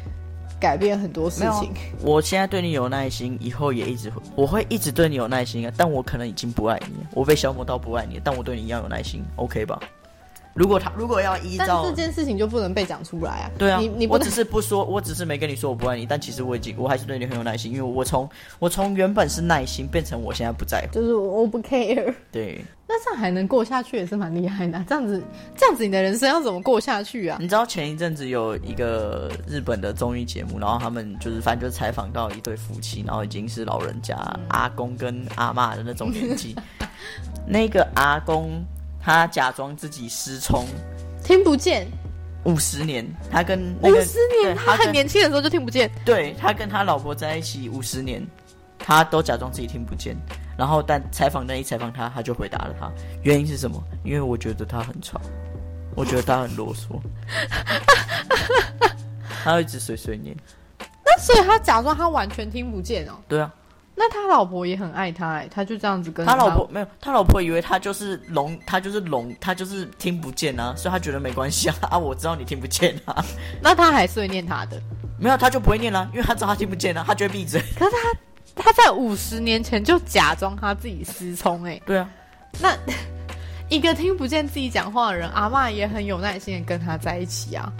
[0.63, 1.73] 改变很多事情。
[2.01, 5.73] 我现在对你有耐心，以后也一直会，我会一直对你有耐心啊。
[5.75, 9.77] 但我可能已经不爱你，我被消磨到不爱你，但我对你一样有耐心，OK 吧？
[10.53, 13.51] 如果他如果要依照这件事情就不能被讲出来啊？
[13.57, 22.13] 对啊，你你我只是不说，我只是没跟你说我不爱你，但其实我已经我还是对你很有耐心，因为我从我从原本是耐心变成我现在不在乎，就是我不 care。
[22.31, 24.83] 对，那这样还能过下去也是蛮厉害的。
[24.87, 25.23] 这样子
[25.55, 27.37] 这样子你的人生要怎么过下去啊？
[27.41, 34.15] 你知道前一阵子有一个日本的综艺节目，然后他们就是反正就采访到一对夫妻，然后已经是老人家
[34.49, 36.55] 阿公跟阿妈的那种年纪，
[37.47, 38.63] 那个阿公
[39.03, 40.65] 他假装自己失聪。
[41.23, 41.85] 听不见，
[42.45, 45.91] 五十年，他跟五十年，他很年轻的时候就听不见。
[46.05, 48.25] 对他跟他老婆在一起五十年，
[48.79, 50.15] 他都假装自己听不见。
[50.57, 52.91] 然后，但采访那一采访他，他就回答了他，
[53.23, 53.83] 原因是什么？
[54.03, 55.19] 因为我觉得他很吵，
[55.95, 57.01] 我觉得他很啰嗦，
[59.43, 60.35] 他一直碎碎念。
[61.03, 63.13] 那所以他假装他完全听不见哦。
[63.27, 63.51] 对啊，
[63.95, 73.23] 那他老婆也很爱他、哎，他就这样子跟他老婆没有，他老婆以为他就是聋，他就是聋，他就是听不见啊，所以他觉得没关系啊 啊，我知道你听不见啊，
[73.61, 74.81] 那他还是会念他的。
[75.19, 77.61] 没有他就不会念了、因为他知道他听不见啊，他就会闭嘴。
[77.77, 82.09] 可是他他在五十年前就假装他自己失聪，哎，对啊，
[82.59, 82.75] 那
[83.69, 87.71] 一个听不见自己讲话的人，阿嬷也很有耐心的跟他在一起啊。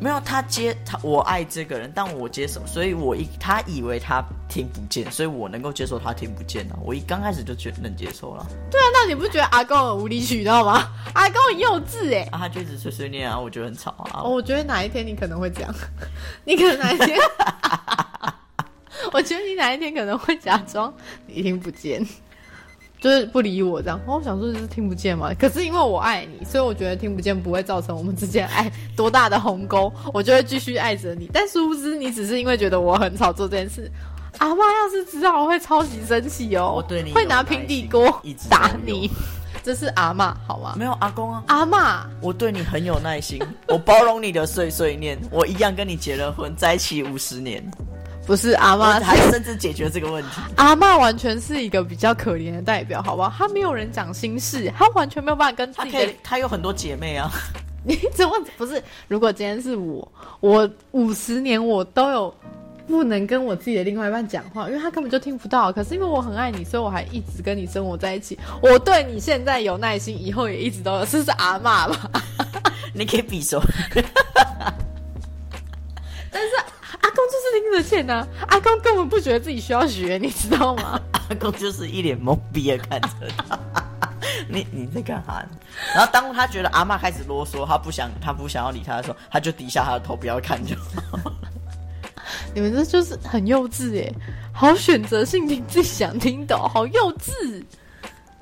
[0.00, 6.78] 没有他接他，我爱这个人，但我接受，所以我一他以为他听不见，所以我能够接受他听不见啊。
[6.82, 10.88] 我一刚开始就觉得能接受了，对啊，那你不觉得阿公很无理取闹吗？
[11.12, 14.22] 阿公很幼稚哎、啊，他就一直碎碎念啊，我觉得很吵啊。
[14.24, 15.74] 哦，我觉得哪一天你可能会这样，
[16.44, 17.18] 你可能哪一天，
[19.12, 20.92] 我觉得你哪一天可能会假装
[21.26, 22.02] 你听不见，
[23.00, 23.98] 就是不理我这样。
[24.06, 25.32] 哦我想说，就是听不见嘛。
[25.34, 31.30] 可是因为我爱你，所以我觉得听不见不会造成我们之间爱多大的鸿沟， 我就会继续爱着你。
[31.32, 33.90] 但殊不知，你只是因为觉得我很吵做这件事。
[34.38, 39.10] 阿妈要是知道，我会超级生气哦，我对你会拿平底锅打你。
[39.62, 40.74] 这是阿妈好吗？
[40.78, 47.62] 没有阿公啊，阿妈，我对你很有耐心，我包容你的碎碎念，我一样跟你结了婚，在一起五十年，
[48.26, 50.40] 不是阿我妈，还甚至解决这个问题。
[50.56, 53.32] 阿妈完全是一个比较可怜的代表，好不好？
[53.36, 57.28] 她没有人讲心事，她完全没有办法跟自己的他可以，他有很多姐妹啊，
[57.82, 58.80] 你怎么不是？
[59.08, 62.32] 如果今天是我，我五十年我都有
[62.86, 65.72] 不能跟我自己的另外一半讲话，因为他根本就听不到。
[65.72, 68.38] 可是因为我很爱你，所以我还一直跟你生活在一起。
[68.62, 71.04] 我对你现在有耐心，以后也一直都有。
[71.04, 72.10] 这是阿妈吧？
[72.94, 73.60] 你可以比手。
[77.02, 81.00] 阿公就是听得见呐、阿公根本不觉得自己需要学，你知道吗？
[81.28, 83.58] 阿公就是一脸懵逼的看着他。
[84.48, 85.44] 你你在干啥？
[85.94, 91.32] 然后当他觉得阿妈开始啰嗦，他不想他不想要理他的时候，他就低下他的头，不要看就好。
[92.54, 94.12] 你们这就是很幼稚耶，
[94.52, 97.62] 好选择性听自己想听的哦，好幼稚，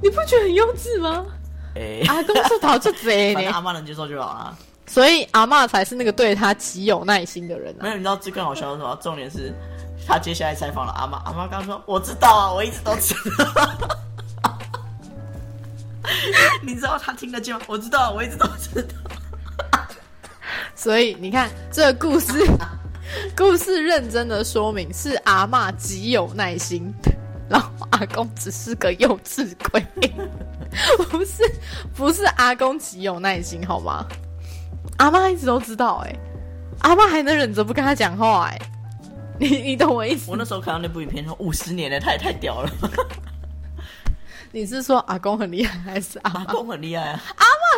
[0.03, 1.27] 你不觉得很幼稚吗？
[1.75, 4.59] 哎、阿公是逃出贼呢， 阿妈能接受就好了。
[4.89, 7.83] 所以阿嬷才是那个对他极有耐心的人啊。
[7.83, 8.99] 没有，你知道最更好笑的是什么？
[9.03, 9.55] 重点是
[10.07, 13.71] 他接下来采访了阿妈，阿妈刚说：“我知道啊，我一直都知道。
[16.65, 17.61] ”你知道他听得见吗？
[17.67, 18.95] 我知道，我一直都知道。
[20.75, 22.33] 所以你看这个故事，
[23.37, 26.91] 故事认真的说明是阿嬷极有耐心，
[27.51, 29.85] 然后阿公只是个幼稚鬼，
[31.11, 31.43] 不是
[31.95, 34.07] 不是阿公极有耐心好吗？
[34.99, 36.15] 阿妈一直都知道哎、
[36.81, 38.59] 阿妈还能忍着不跟他讲话哎、
[39.39, 40.37] 你你懂我意思我？
[40.37, 42.71] 那时候看到那部影片说五十年了，他也太屌了，
[44.53, 47.21] 你是说阿公很厉害，还是阿阿公很厉害啊。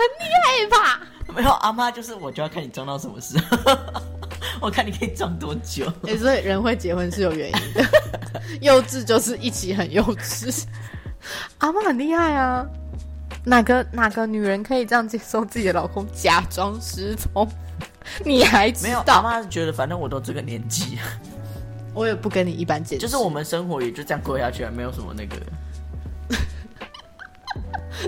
[0.01, 1.01] 很厉害吧？
[1.37, 3.77] 没有阿妈就是我就要看你装到什么时候，
[4.63, 5.93] 我看你可以装多久。
[6.07, 7.85] 哎、所以人会结婚是有原因的，
[8.63, 10.65] 幼稚就是一起很幼稚。
[11.59, 12.65] 阿妈很厉害啊，
[13.45, 17.49] 哪个哪个女人可以这样接受自己的老公假装失踪？
[18.25, 19.23] 你还知没有阿道？
[19.23, 20.99] 妈觉得反正我都这个年纪，
[21.95, 25.37] 我也不跟你一般见识，就是我们生活也就这样过下去了，没有什么那个。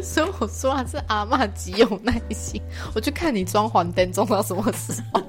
[0.02, 2.60] 所以我说啊，是阿妈极有耐心。
[2.94, 5.22] 我就看你装黄灯装到什么时候。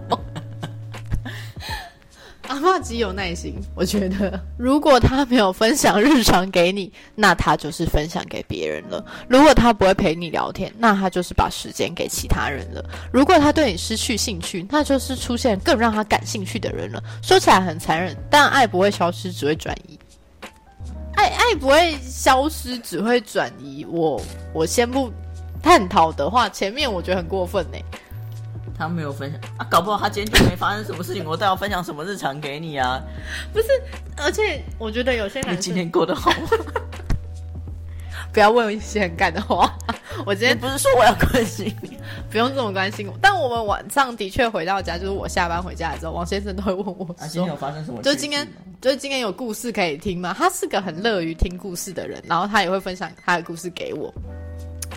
[2.63, 17.03] 阿嬷极有耐心，我觉得如果他没有分享日常给你，那他就是分享给别人了；如果他不会陪你聊天，那他就是把时间给其他人了；如果他对你失去兴趣，那就是出现更让他感兴趣的人了。
[17.21, 19.99] 说起来很残忍，但爱不会消失，只会转移。
[21.15, 23.85] 爱爱不会消失，只会转移。
[23.89, 24.21] 我
[24.53, 25.11] 我先不
[25.61, 27.77] 探讨的话，前面我觉得很过分呢。
[28.77, 33.01] 他没有分享啊，搞不好他今天就没发生什么事情，我倒要分享什么日常给你啊？
[33.53, 33.67] 不是，
[34.17, 36.47] 而且我觉得有些你男生今天过得好吗？
[38.33, 39.71] 不要问一些很干的话。
[40.25, 41.97] 我今天不是说我要关心你？
[42.29, 48.01] 不用这么关心我，但我们晚上的确回到家，就是我下班回家的时候，王先生都会问我啊，今说天有发生什么？
[48.01, 48.47] 就是今天，
[48.81, 50.35] 就是今天有故事可以听吗？
[50.37, 54.13] 他是个很乐于听故事的人，然后他也会分享他的故事给我。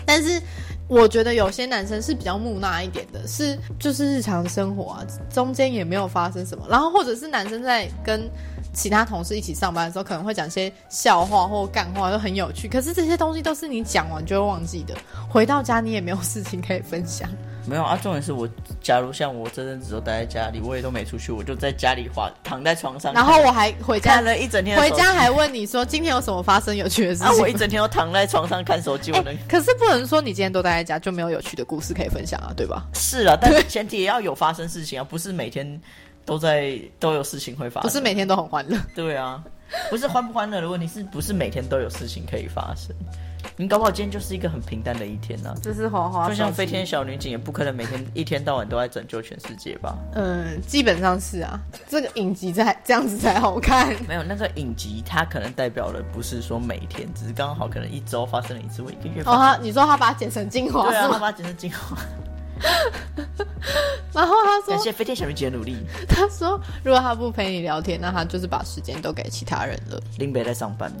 [0.05, 0.41] 但是
[0.87, 8.29] 我觉得有些男生是比较木讷一点的，是就是日常生活啊，中间也没有发生什么，然后或者是男生在跟
[8.73, 12.67] 其他同事一起上班的时候，可能会讲些笑话或干话，都很有趣。
[12.67, 14.95] 可是这些东西都是你讲完就会忘记的，
[15.29, 17.29] 回到家你也没有事情可以分享。
[17.67, 18.47] 没有啊，重点是我，
[18.81, 27.41] 假如像我这阵子都待在家里，我也都没出去，我就在家里滑，躺在床上，然后我还回家看了一整天回家还问你说今天有什么发生有趣的事 啊，情？
[27.41, 32.85] 我一整天都躺在床上看手机，我哎、能、 可是不能说你今天都待在家就没有有趣的故事可以分享啊，对吧？
[32.93, 35.81] 是啊，但是前提也要有发生事情啊，不是每天
[36.25, 38.77] 都在都有事情会发生，不是每天都很欢乐。
[38.95, 39.43] 对啊，
[39.89, 42.95] 不是欢不欢乐的问题，是不是每天都有事情可以发生？
[43.59, 49.97] 你搞不好今天就是一个很平淡的一天呢、这是花花就像飞天小女警，也不可能每天一天到晚都在拯救全世界吧？
[50.13, 53.91] 嗯，基本上是啊，这个影集才这样子才好看。
[54.07, 61.17] 没有那个影集，它可能代表的不是说每天，只是刚好可能一周发生了一次，或一个月哦，他你说他把它剪成精华对啊，他？
[61.17, 61.97] 把它剪成精华。
[64.13, 65.77] 然后他说感谢飞天小女警的努力。
[66.07, 70.91] 他说如果他不陪你聊天，那他就是把时间都给其他人了，林北在上班。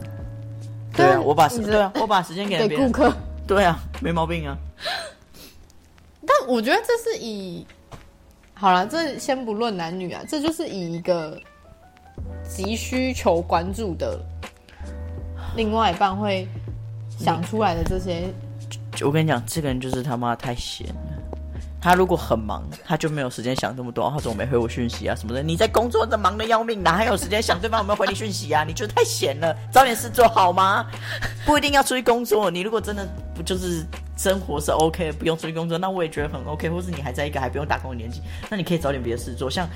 [0.97, 2.67] 对对啊，我把时对啊，我把时间给。
[2.67, 3.13] 给顾客。
[3.47, 4.57] 对啊，没毛病啊。
[6.27, 7.65] 但我觉得这是以
[8.53, 11.39] 好了，这先不论男女啊，这就是以一个
[12.43, 14.19] 急需求关注的
[15.55, 16.45] 另外一半会
[17.17, 18.33] 想出来的这些。
[19.05, 21.16] 我跟你讲，这个人就是他妈太闲了。
[21.79, 24.09] 他如果很忙，他就没有时间想这么多。
[24.09, 25.43] 他怎么没回我讯息啊什么的？
[25.43, 28.63] 你在工作的忙的要命，哪还有时间想对方有没有回你讯息啊？
[28.63, 30.85] 你就是太闲了，找点事做好吗？
[31.45, 32.49] 不一定要出去工作。
[32.49, 33.85] 你如果真的不就是
[34.17, 36.69] 生活是 OK，不用出去工作，那我也觉得很 OK。
[36.69, 39.67] 或是你还在一个还不用打工的年纪，那你可以找点别的事做，像。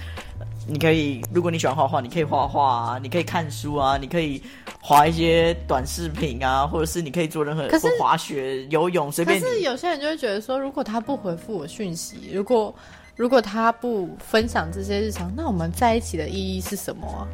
[0.68, 4.42] 你可以，如果你喜欢画画，你可以画画啊，你可以看书啊，你可以
[4.80, 9.48] 划一些短视频啊，或者是你可以做任何，可是或滑雪、游泳，随便可。
[9.48, 12.74] 是有些人就会觉得说，如果他不回复我讯息，如果
[13.16, 17.28] 如果他不分享这些日常，那我们在一起的意义是什么啊？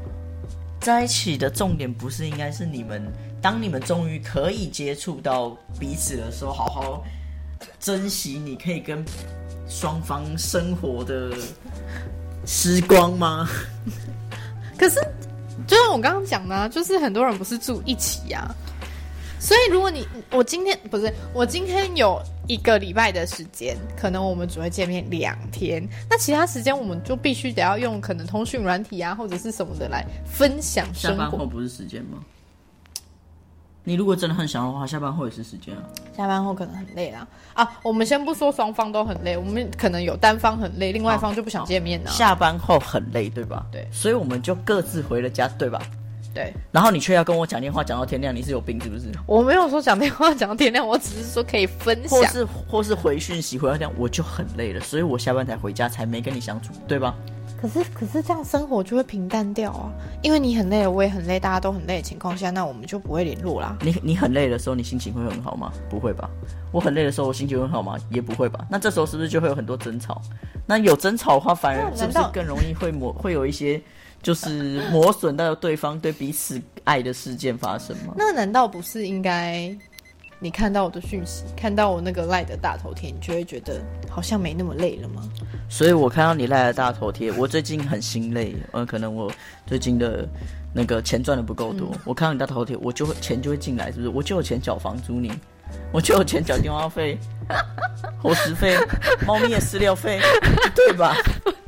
[0.80, 3.06] 在一起的重点不是应该是你们，
[3.42, 7.04] 当你们终于可以接触到彼此的时候，好好
[7.80, 9.04] 珍惜你可以跟
[9.68, 11.32] 双方生活的
[12.48, 13.48] 时光吗？
[14.80, 14.96] 可是，
[15.68, 18.50] 就像我刚刚讲的、啊，就是很多人不是住一起呀、
[19.40, 31.18] 所以如果你我今天不是我今天有一个礼拜的时间，可能我们只会见面两天，那其他时间我们就必须得要用可能通讯软体啊或者是什么的来分享生活。
[31.18, 32.20] 班后不是时间吗？
[33.88, 35.82] 你如果真的很想要的话，下班后也是时间啊。
[36.14, 37.66] 下班后可能很累啦啊！
[37.82, 43.66] 我们先不说双方都很累，我们可能有单方很累，另外一方就不想见面了、下班后很累，对吧？
[43.72, 45.82] 对所以我们就各自回了家，对吧？
[46.34, 49.06] 对，然后你却要跟我讲电话讲到天亮，你是有病是不是？
[49.26, 52.20] 我没有说讲电话讲到天亮，我只是说可以分享。
[52.20, 57.16] 或是或是回讯息回到这样，我就很累了，所以我下班才回家，才没跟你相处，对吧？
[57.60, 59.92] 可是可是这样生活就会平淡掉啊，
[60.22, 63.76] 因为你很累了，我也很累，大家都很累的情况下，那我们就不会联络啦。
[63.82, 65.72] 你你很累的时候，你心情会很好吗？
[65.90, 66.30] 不会吧。
[66.72, 67.98] 我很累的时候，我心情会很好吗？
[68.10, 68.66] 也不会吧。
[68.70, 70.22] 那这时候是不是就会有很多争吵？
[70.66, 73.82] 那有争吵的话，反而是不是更容易会磨会有一些
[74.22, 78.14] 就是磨损到对方对彼此爱的事件发生吗？
[78.18, 79.76] 那难道不是应该
[80.40, 85.24] 你看到我的讯息，看到我那个赖的大头贴，你就会觉得好像没那么累了吗？
[85.68, 89.32] 所以我看到你赖的大头贴，我最近很心累，呃，可能我
[89.66, 90.28] 最近的
[90.74, 94.10] 那个钱赚的不够多，我看到你大头贴，我就会钱就会进来，是不是？
[94.10, 95.32] 我就有钱缴房租你，
[95.92, 97.18] 我就有钱缴电话费、
[98.22, 98.78] 伙食费、
[99.26, 100.20] 猫咪的饲料费，
[100.76, 101.16] 对吧？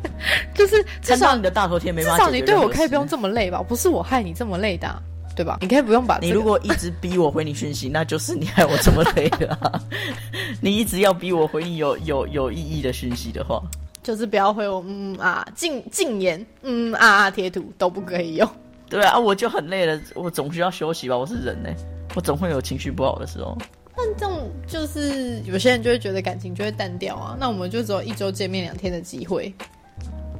[0.53, 3.63] 就是至少你的大头贴没至办法少你对我可以不用这么累吧？
[3.63, 5.01] 不是我害你这么累的啊、
[5.39, 5.57] 对吧？
[5.61, 9.81] 你可以不用把、这个、你如果一直逼我回你讯息， 那就是你害我这么累的、啊。
[10.59, 13.61] 你一直要逼我回你有有有意义的讯息的话，
[14.03, 18.45] 就是不要回我嗯啊禁禁言嗯啊啊贴图都不可以用。
[18.89, 21.69] 对啊，我就很累了，我总需要休息吧，我是人呢、
[22.15, 23.57] 我总会有情绪不好的时候。
[23.95, 29.53] 但这种就是有些人就会觉得感情就会淡掉啊，那我们就只有一周见面两天的机会。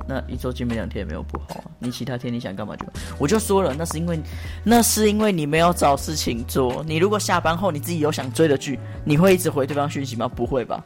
[0.10, 2.84] 那一周见面两天也没有不好啊，你其他天你想干嘛就，
[3.20, 4.20] 我就说了，那是因为
[4.64, 6.84] 那是因为你没有找事情做。
[6.88, 10.28] 你如果下班后你自己有想追的剧，你会一直回对方讯息吗？
[10.28, 10.84] 不会吧，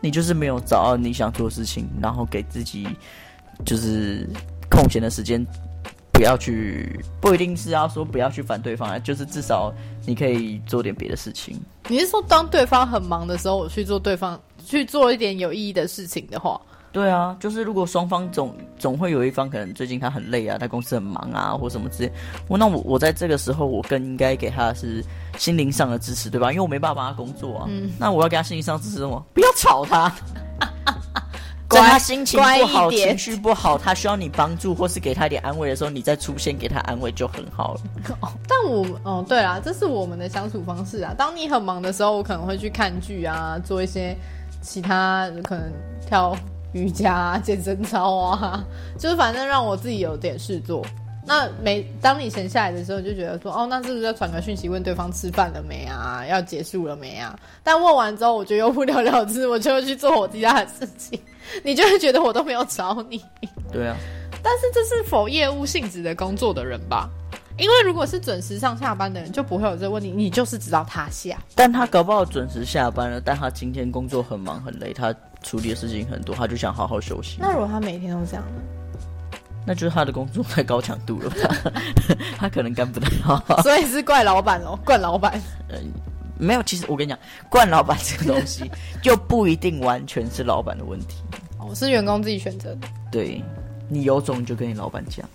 [0.00, 2.88] 你就是没有找到你想做的事情，然后给自己
[3.64, 4.28] 就是
[4.68, 5.46] 空闲的时间，
[6.10, 9.72] 不要去，不一定是要说不要去烦对方啊，就是至少
[10.04, 11.56] 你可以做点别的事情。
[11.86, 16.60] 你是说当对方很忙的时候，我去做对方去做一点有意义的事情的话，
[16.94, 22.12] 对啊，就是如果双方总总会有一方可能最近他很累啊，他公司很忙啊，或什么之类，
[22.46, 25.04] 我那我我在这个时候我更应该给他是
[25.36, 26.52] 心灵上的支持，对吧？
[26.52, 29.20] 因为我没办法帮他工作啊，嗯那我要给他心灵上支持什么？
[29.34, 30.08] 不要吵他。
[31.66, 37.80] 在乖他心情不好、情绪不好，他需要你帮助或是给他一点安慰的时候，你再出现给他安慰就很好了。
[38.46, 41.12] 但我哦，对啦，这是我们的相处方式啊。
[41.18, 44.16] 当你很忙的时候，我可能会去看剧啊，做一些
[44.62, 45.72] 其他可能
[46.06, 46.36] 跳
[46.74, 48.62] 瑜伽、啊、健身操啊，
[48.98, 50.84] 就是反正让我自己有点事做。
[51.26, 56.22] 那每当你闲下来的时候，你就觉得说，哦，那是不是要传个讯息问对方吃饭了没啊？
[56.28, 57.34] 要结束了没啊？
[57.62, 61.18] 但问完之后，我就又不了了之，我就会去做我其他的事情，
[61.62, 63.24] 你就会觉得我都没有找你。
[63.72, 63.96] 对啊，
[64.42, 67.08] 但是这是否业务性质的工作的人吧？
[67.56, 71.38] 因为如果是准时上下班的人，就不会有这个问题，你就是知道他下。
[71.54, 77.36] 但他搞不好准时下班了，但他今天工作很忙很累，他处理的事情很多，他就想好好休息。
[77.38, 79.38] 那如果他每天都这样呢？
[79.66, 81.72] 那就是他的工作太高强度了吧？
[82.36, 83.62] 他可能干不太好。
[83.62, 85.40] 所以是怪老板喽，怪老板。
[86.36, 91.22] 没有，其实我跟你讲，惯老板这个东西 就不一定完全是老板的问题。
[91.58, 92.88] 哦，是员工自己选择的。
[93.10, 93.42] 对，
[93.88, 95.26] 你有种就跟你老板讲。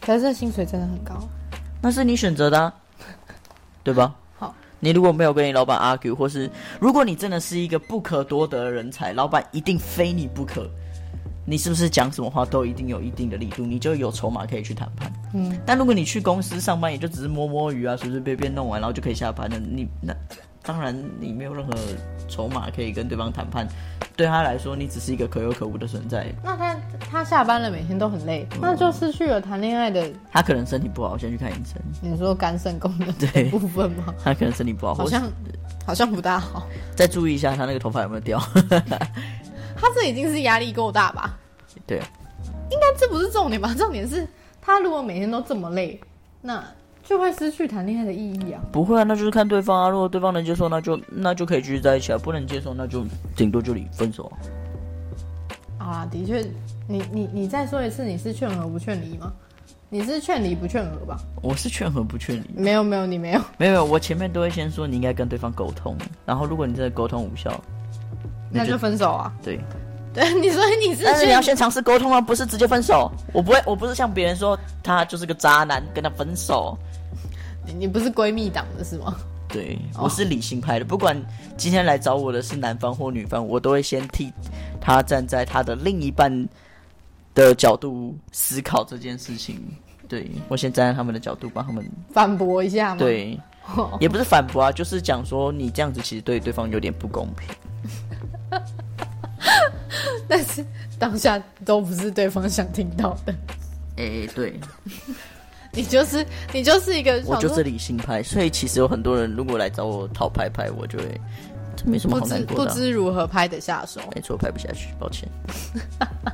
[0.00, 1.28] 可是这薪水真的很高。
[1.84, 2.72] 那是你选择的，
[3.82, 4.14] 对吧？
[4.38, 10.66] 好，你如果没有跟你老板 argue，或是如果你真的是一个不可多得的人才，老板一定非你不可。
[11.44, 15.12] 你是不是讲什么话都一定有一定的力度，你就有筹码可以去谈判。
[15.34, 19.58] 嗯，但如果你去公司上班，也就只是摸摸鱼啊，随随便便弄完，然后就可以下班了。
[19.58, 20.16] 你那
[20.64, 21.72] 当然你没有任何
[22.26, 23.68] 筹码可以跟对方谈判，
[24.16, 26.26] 对他来说，你只是一个可有可无的存在。
[26.42, 26.76] 那他
[27.10, 30.10] 他下班了，每天都很累，那就失去了谈恋爱的。
[30.32, 31.80] 他可能身体不好，先去看医生。
[32.00, 34.14] 你说肝肾功能 对部分吗？
[34.24, 35.22] 他可能身体不好，好像
[35.86, 36.66] 好像不大好。
[36.96, 38.40] 再注意一下他那个头发有没有掉。
[39.76, 41.38] 他这已经是压力够大吧？
[41.86, 41.98] 对，
[42.70, 43.74] 应该这不是重点吧？
[43.76, 44.26] 重点是
[44.62, 46.00] 他如果每天都这么累，
[46.40, 46.64] 那
[47.04, 48.60] 就会失去谈恋爱的意义啊！
[48.72, 49.88] 不会啊，那就是看对方啊。
[49.88, 53.04] 如果对方能接受，那就那就可以继续在一起啊；不能接受，那就
[53.36, 54.32] 顶多就离分手。
[55.78, 56.40] 啊，啊的确，
[56.88, 59.32] 你你你再说一次，你是劝和不劝离吗？
[59.90, 61.18] 你是劝离不劝和吧？
[61.42, 62.44] 我是劝和不劝离。
[62.56, 67.62] 没有没有，你没有没有没有，我前面都会先说你应该跟对方沟通，然后如果你真的沟通无效，
[68.50, 69.32] 那就分手啊。
[69.42, 69.60] 对。
[70.14, 73.10] 对，你说你是，但是你要先尝试沟通啊，不是直接分手。
[73.32, 76.78] 我不会，我不是像别人说他就是个渣男，跟他分手。
[77.66, 79.16] 你你不是闺蜜党的是吗？
[79.48, 80.84] 对，我是理性派的。
[80.84, 81.16] 不管
[81.56, 84.32] 今天来找我的是男方或女方，我都会先替
[84.80, 86.48] 他站在他的另一半
[87.34, 89.60] 的角度思考这件事情。
[90.08, 92.94] 对我先站在他们的角度帮他们反驳一下。
[92.96, 93.38] 对，
[94.00, 98.60] 也不是反驳啊，就是讲说你这样子其实对对方有点不公平。
[100.28, 100.64] 但是
[100.98, 103.34] 当下都不是对方想听到的。
[103.96, 104.58] 哎，对，
[105.74, 111.20] 你就是你就是一个，我就是理性派，所以其实有很多人如果来找我讨拍拍，我就会
[111.76, 114.00] 这没什么好难过的，不知如何拍得下手。
[114.14, 115.28] 没错，拍不下去，抱歉。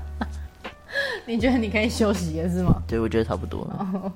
[1.26, 2.82] 你觉得你可以休息了是吗？
[2.86, 4.12] 对，我觉得差不多了。